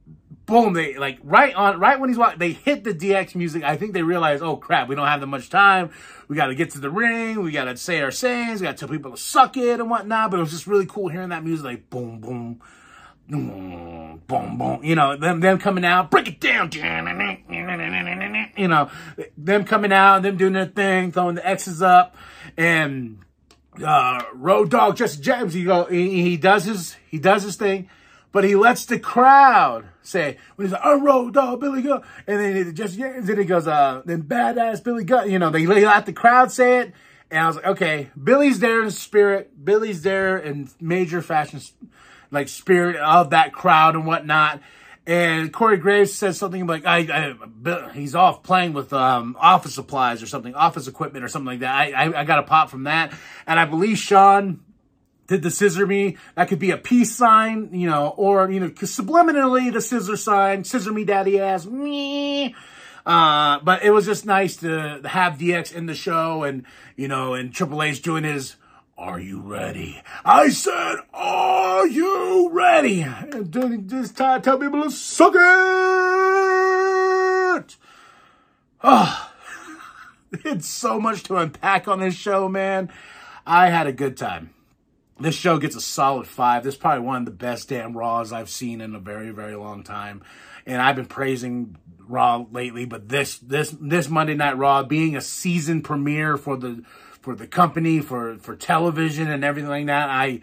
boom, 0.44 0.74
they 0.74 0.98
like 0.98 1.18
right 1.22 1.54
on, 1.54 1.80
right 1.80 1.98
when 1.98 2.10
he's 2.10 2.18
walking, 2.18 2.38
they 2.38 2.52
hit 2.52 2.84
the 2.84 2.92
DX 2.92 3.34
music. 3.34 3.62
I 3.62 3.78
think 3.78 3.94
they 3.94 4.02
realized, 4.02 4.42
oh 4.42 4.56
crap, 4.56 4.86
we 4.86 4.94
don't 4.94 5.06
have 5.06 5.20
that 5.20 5.28
much 5.28 5.48
time. 5.48 5.92
We 6.28 6.36
got 6.36 6.48
to 6.48 6.54
get 6.54 6.72
to 6.72 6.78
the 6.78 6.90
ring. 6.90 7.42
We 7.42 7.52
got 7.52 7.64
to 7.64 7.76
say 7.78 8.02
our 8.02 8.10
sayings. 8.10 8.60
We 8.60 8.66
got 8.66 8.76
to 8.76 8.80
tell 8.80 8.94
people 8.94 9.12
to 9.12 9.16
suck 9.16 9.56
it 9.56 9.80
and 9.80 9.88
whatnot. 9.88 10.30
But 10.30 10.36
it 10.38 10.40
was 10.40 10.50
just 10.50 10.66
really 10.66 10.86
cool 10.86 11.08
hearing 11.08 11.30
that 11.30 11.42
music, 11.42 11.64
like 11.64 11.88
boom, 11.88 12.20
boom 12.20 12.60
boom, 13.32 14.58
boom, 14.58 14.80
you 14.82 14.94
know, 14.94 15.16
them, 15.16 15.40
them 15.40 15.58
coming 15.58 15.84
out, 15.84 16.10
break 16.10 16.28
it 16.28 16.40
down, 16.40 16.70
you 18.56 18.68
know, 18.68 18.90
them 19.36 19.64
coming 19.64 19.92
out, 19.92 20.22
them 20.22 20.36
doing 20.36 20.52
their 20.52 20.66
thing, 20.66 21.12
throwing 21.12 21.36
the 21.36 21.46
X's 21.46 21.82
up, 21.82 22.14
and, 22.56 23.18
uh, 23.84 24.22
Road 24.34 24.70
Dog 24.70 24.96
Jesse 24.96 25.20
James, 25.20 25.54
he 25.54 25.64
go, 25.64 25.84
he, 25.84 26.22
he 26.22 26.36
does 26.36 26.64
his, 26.64 26.96
he 27.10 27.18
does 27.18 27.42
his 27.42 27.56
thing, 27.56 27.88
but 28.32 28.44
he 28.44 28.54
lets 28.54 28.84
the 28.86 28.98
crowd 28.98 29.86
say, 30.02 30.36
when 30.56 30.66
he's 30.66 30.72
like, 30.72 30.82
oh, 30.84 31.00
Road 31.00 31.34
Dog, 31.34 31.60
Billy 31.60 31.82
Gunn, 31.82 32.02
and 32.26 32.38
then 32.38 32.74
Jesse 32.74 32.98
James, 32.98 33.26
then 33.26 33.38
he 33.38 33.44
goes, 33.44 33.66
uh, 33.66 34.02
then 34.04 34.22
badass 34.22 34.82
Billy 34.84 35.04
Gunn, 35.04 35.30
you 35.30 35.38
know, 35.38 35.50
they 35.50 35.66
let 35.66 36.06
the 36.06 36.12
crowd 36.12 36.52
say 36.52 36.80
it, 36.80 36.92
and 37.30 37.40
I 37.40 37.46
was 37.46 37.56
like, 37.56 37.66
okay, 37.66 38.10
Billy's 38.22 38.58
there 38.58 38.82
in 38.82 38.90
spirit, 38.90 39.64
Billy's 39.64 40.02
there 40.02 40.36
in 40.36 40.68
major 40.80 41.22
fashion, 41.22 41.60
like 42.32 42.48
spirit 42.48 42.96
of 42.96 43.30
that 43.30 43.52
crowd 43.52 43.94
and 43.94 44.06
whatnot. 44.06 44.60
And 45.06 45.52
Corey 45.52 45.78
Graves 45.78 46.14
says 46.14 46.38
something 46.38 46.66
like, 46.66 46.86
I, 46.86 46.98
I 46.98 47.90
he's 47.92 48.14
off 48.14 48.42
playing 48.42 48.72
with 48.72 48.92
um, 48.92 49.36
office 49.38 49.74
supplies 49.74 50.22
or 50.22 50.26
something, 50.26 50.54
office 50.54 50.86
equipment 50.86 51.24
or 51.24 51.28
something 51.28 51.46
like 51.46 51.60
that. 51.60 51.74
I, 51.74 51.92
I, 51.92 52.20
I 52.20 52.24
got 52.24 52.38
a 52.38 52.44
pop 52.44 52.70
from 52.70 52.84
that. 52.84 53.12
And 53.46 53.58
I 53.58 53.64
believe 53.64 53.98
Shawn 53.98 54.60
did 55.26 55.42
the 55.42 55.50
scissor 55.50 55.86
me. 55.86 56.18
That 56.36 56.48
could 56.48 56.60
be 56.60 56.70
a 56.70 56.76
peace 56.76 57.14
sign, 57.14 57.70
you 57.72 57.88
know, 57.88 58.14
or, 58.16 58.48
you 58.50 58.60
know, 58.60 58.70
subliminally 58.70 59.72
the 59.72 59.80
scissor 59.80 60.16
sign, 60.16 60.62
scissor 60.62 60.92
me 60.92 61.04
daddy 61.04 61.40
ass, 61.40 61.66
me. 61.66 62.54
Uh, 63.04 63.58
but 63.64 63.82
it 63.82 63.90
was 63.90 64.06
just 64.06 64.24
nice 64.24 64.56
to 64.58 65.00
have 65.04 65.34
DX 65.34 65.74
in 65.74 65.86
the 65.86 65.94
show 65.94 66.44
and, 66.44 66.64
you 66.94 67.08
know, 67.08 67.34
and 67.34 67.52
Triple 67.52 67.82
H 67.82 68.02
doing 68.02 68.22
his 68.22 68.54
are 68.96 69.18
you 69.18 69.40
ready? 69.40 70.00
I 70.24 70.50
said, 70.50 70.96
Are 71.82 71.88
you 71.88 72.48
ready? 72.52 73.02
And 73.02 73.52
this 73.90 74.12
time, 74.12 74.40
tell 74.40 74.56
people 74.56 74.84
to 74.84 74.90
suck 74.92 75.34
it! 75.34 75.40
Oh, 78.84 79.32
it's 80.32 80.68
so 80.68 81.00
much 81.00 81.24
to 81.24 81.38
unpack 81.38 81.88
on 81.88 81.98
this 81.98 82.14
show, 82.14 82.48
man. 82.48 82.88
I 83.44 83.70
had 83.70 83.88
a 83.88 83.92
good 83.92 84.16
time. 84.16 84.54
this 85.18 85.34
show 85.34 85.58
gets 85.58 85.74
a 85.74 85.80
solid 85.80 86.28
five. 86.28 86.62
This 86.62 86.74
is 86.74 86.80
probably 86.80 87.04
one 87.04 87.16
of 87.16 87.24
the 87.24 87.32
best 87.32 87.70
damn 87.70 87.98
Raws 87.98 88.32
I've 88.32 88.48
seen 88.48 88.80
in 88.80 88.94
a 88.94 89.00
very, 89.00 89.30
very 89.30 89.56
long 89.56 89.82
time. 89.82 90.22
And 90.64 90.80
I've 90.80 90.94
been 90.94 91.06
praising 91.06 91.78
Raw 91.98 92.46
lately, 92.52 92.84
but 92.84 93.08
this 93.08 93.38
this 93.38 93.74
this 93.80 94.08
Monday 94.08 94.34
Night 94.34 94.56
Raw 94.56 94.84
being 94.84 95.16
a 95.16 95.20
season 95.20 95.82
premiere 95.82 96.36
for 96.36 96.56
the 96.56 96.84
for 97.22 97.34
the 97.34 97.48
company 97.48 97.98
for 97.98 98.38
for 98.38 98.54
television 98.54 99.28
and 99.28 99.42
everything 99.42 99.68
like 99.70 99.86
that, 99.86 100.08
I 100.08 100.42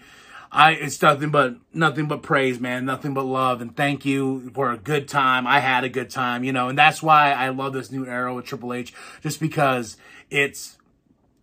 I 0.51 0.71
it's 0.71 1.01
nothing 1.01 1.29
but 1.29 1.55
nothing 1.73 2.07
but 2.07 2.23
praise, 2.23 2.59
man, 2.59 2.85
nothing 2.85 3.13
but 3.13 3.25
love, 3.25 3.61
and 3.61 3.75
thank 3.75 4.05
you 4.05 4.49
for 4.53 4.71
a 4.71 4.77
good 4.77 5.07
time. 5.07 5.45
I 5.45 5.59
had 5.59 5.83
a 5.83 5.89
good 5.89 6.09
time, 6.09 6.43
you 6.43 6.51
know, 6.51 6.69
and 6.69 6.77
that's 6.77 7.03
why 7.03 7.33
I 7.33 7.49
love 7.49 7.73
this 7.73 7.91
new 7.91 8.05
era 8.05 8.33
with 8.33 8.45
Triple 8.45 8.73
H, 8.73 8.93
just 9.21 9.39
because 9.39 9.97
it's 10.29 10.77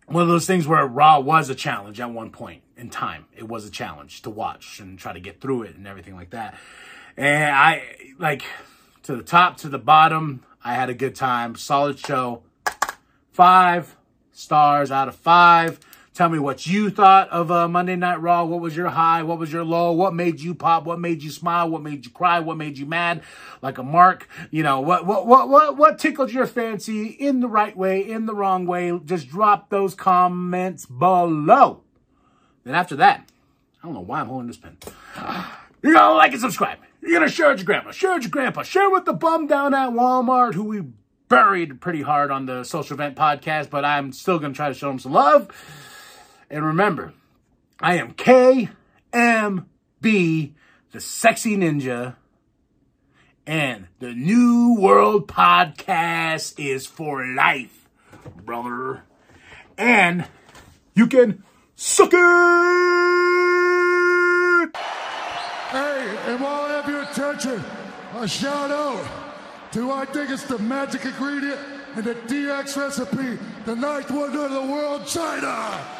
one 0.07 0.23
of 0.23 0.29
those 0.29 0.45
things 0.45 0.67
where 0.67 0.85
Raw 0.85 1.19
was 1.19 1.49
a 1.49 1.55
challenge 1.55 1.99
at 1.99 2.09
one 2.09 2.31
point 2.31 2.63
in 2.75 2.89
time. 2.89 3.25
It 3.35 3.47
was 3.47 3.65
a 3.65 3.71
challenge 3.71 4.21
to 4.23 4.29
watch 4.29 4.79
and 4.79 4.97
try 4.97 5.13
to 5.13 5.19
get 5.19 5.41
through 5.41 5.63
it 5.63 5.75
and 5.75 5.87
everything 5.87 6.15
like 6.15 6.31
that. 6.31 6.55
And 7.15 7.53
I 7.53 7.83
like 8.17 8.43
to 9.03 9.15
the 9.15 9.23
top 9.23 9.57
to 9.57 9.69
the 9.69 9.79
bottom. 9.79 10.43
I 10.63 10.75
had 10.75 10.89
a 10.89 10.93
good 10.93 11.15
time. 11.15 11.55
Solid 11.55 11.97
show. 11.99 12.43
Five 13.31 13.95
stars 14.31 14.91
out 14.91 15.07
of 15.07 15.15
five. 15.15 15.79
Tell 16.17 16.29
me 16.29 16.39
what 16.39 16.65
you 16.65 16.89
thought 16.89 17.29
of 17.29 17.51
uh, 17.51 17.67
Monday 17.67 17.95
Night 17.95 18.19
Raw. 18.19 18.43
What 18.43 18.59
was 18.59 18.75
your 18.75 18.89
high? 18.89 19.21
What 19.21 19.37
was 19.37 19.53
your 19.53 19.63
low? 19.63 19.91
What 19.91 20.15
made 20.15 20.39
you 20.39 20.55
pop? 20.55 20.83
What 20.83 20.99
made 20.99 21.21
you 21.21 21.29
smile? 21.29 21.69
What 21.69 21.83
made 21.83 22.05
you 22.07 22.11
cry? 22.11 22.39
What 22.39 22.57
made 22.57 22.79
you 22.79 22.87
mad? 22.87 23.21
Like 23.61 23.77
a 23.77 23.83
mark, 23.83 24.27
you 24.49 24.63
know 24.63 24.79
what? 24.79 25.05
What? 25.05 25.27
What? 25.27 25.47
What? 25.47 25.77
What 25.77 25.99
tickled 25.99 26.31
your 26.31 26.47
fancy 26.47 27.05
in 27.05 27.39
the 27.39 27.47
right 27.47 27.77
way, 27.77 28.01
in 28.01 28.25
the 28.25 28.33
wrong 28.33 28.65
way? 28.65 28.99
Just 29.05 29.29
drop 29.29 29.69
those 29.69 29.93
comments 29.93 30.87
below. 30.87 31.83
Then 32.63 32.73
after 32.73 32.95
that, 32.95 33.29
I 33.83 33.85
don't 33.85 33.93
know 33.93 34.01
why 34.01 34.21
I'm 34.21 34.25
holding 34.25 34.47
this 34.47 34.57
pen. 34.57 34.75
You're 35.83 35.93
gonna 35.93 36.15
like 36.15 36.31
and 36.31 36.41
subscribe. 36.41 36.79
You're 36.99 37.19
gonna 37.19 37.29
share 37.29 37.49
it 37.49 37.49
with 37.49 37.59
your 37.59 37.65
grandma. 37.65 37.91
Share 37.91 38.13
it 38.13 38.15
with 38.15 38.23
your 38.23 38.31
grandpa. 38.31 38.63
Share 38.63 38.89
with 38.89 39.05
the 39.05 39.13
bum 39.13 39.45
down 39.45 39.75
at 39.75 39.91
Walmart 39.91 40.55
who 40.55 40.63
we 40.63 40.81
buried 41.29 41.79
pretty 41.79 42.01
hard 42.01 42.31
on 42.31 42.47
the 42.47 42.63
Social 42.63 42.97
Vent 42.97 43.15
podcast, 43.15 43.69
but 43.69 43.85
I'm 43.85 44.11
still 44.11 44.39
gonna 44.39 44.55
try 44.55 44.69
to 44.69 44.73
show 44.73 44.89
him 44.89 44.97
some 44.97 45.11
love. 45.11 45.51
And 46.49 46.65
remember, 46.65 47.13
I 47.79 47.95
am 47.95 48.13
KMB, 48.13 48.71
the 50.01 51.01
sexy 51.01 51.57
ninja, 51.57 52.15
and 53.45 53.87
the 53.99 54.13
New 54.13 54.77
World 54.79 55.27
Podcast 55.27 56.57
is 56.57 56.87
for 56.87 57.25
life, 57.25 57.89
brother. 58.45 59.03
And 59.77 60.25
you 60.95 61.07
can 61.07 61.43
suck 61.75 62.13
it! 62.13 62.17
Hey, 65.71 66.17
and 66.27 66.41
while 66.41 66.61
I 66.61 66.81
have 66.81 66.87
your 66.89 67.03
attention, 67.03 67.61
a 68.15 68.25
shout 68.25 68.71
out 68.71 69.05
to 69.73 69.91
I 69.91 70.05
think 70.05 70.29
it's 70.29 70.43
the 70.43 70.59
magic 70.59 71.03
ingredient 71.03 71.59
in 71.97 72.05
the 72.05 72.15
DX 72.15 72.77
recipe, 72.77 73.37
the 73.65 73.75
ninth 73.75 74.09
wonder 74.11 74.45
of 74.45 74.51
the 74.51 74.61
world, 74.61 75.01
Chyna. 75.01 75.96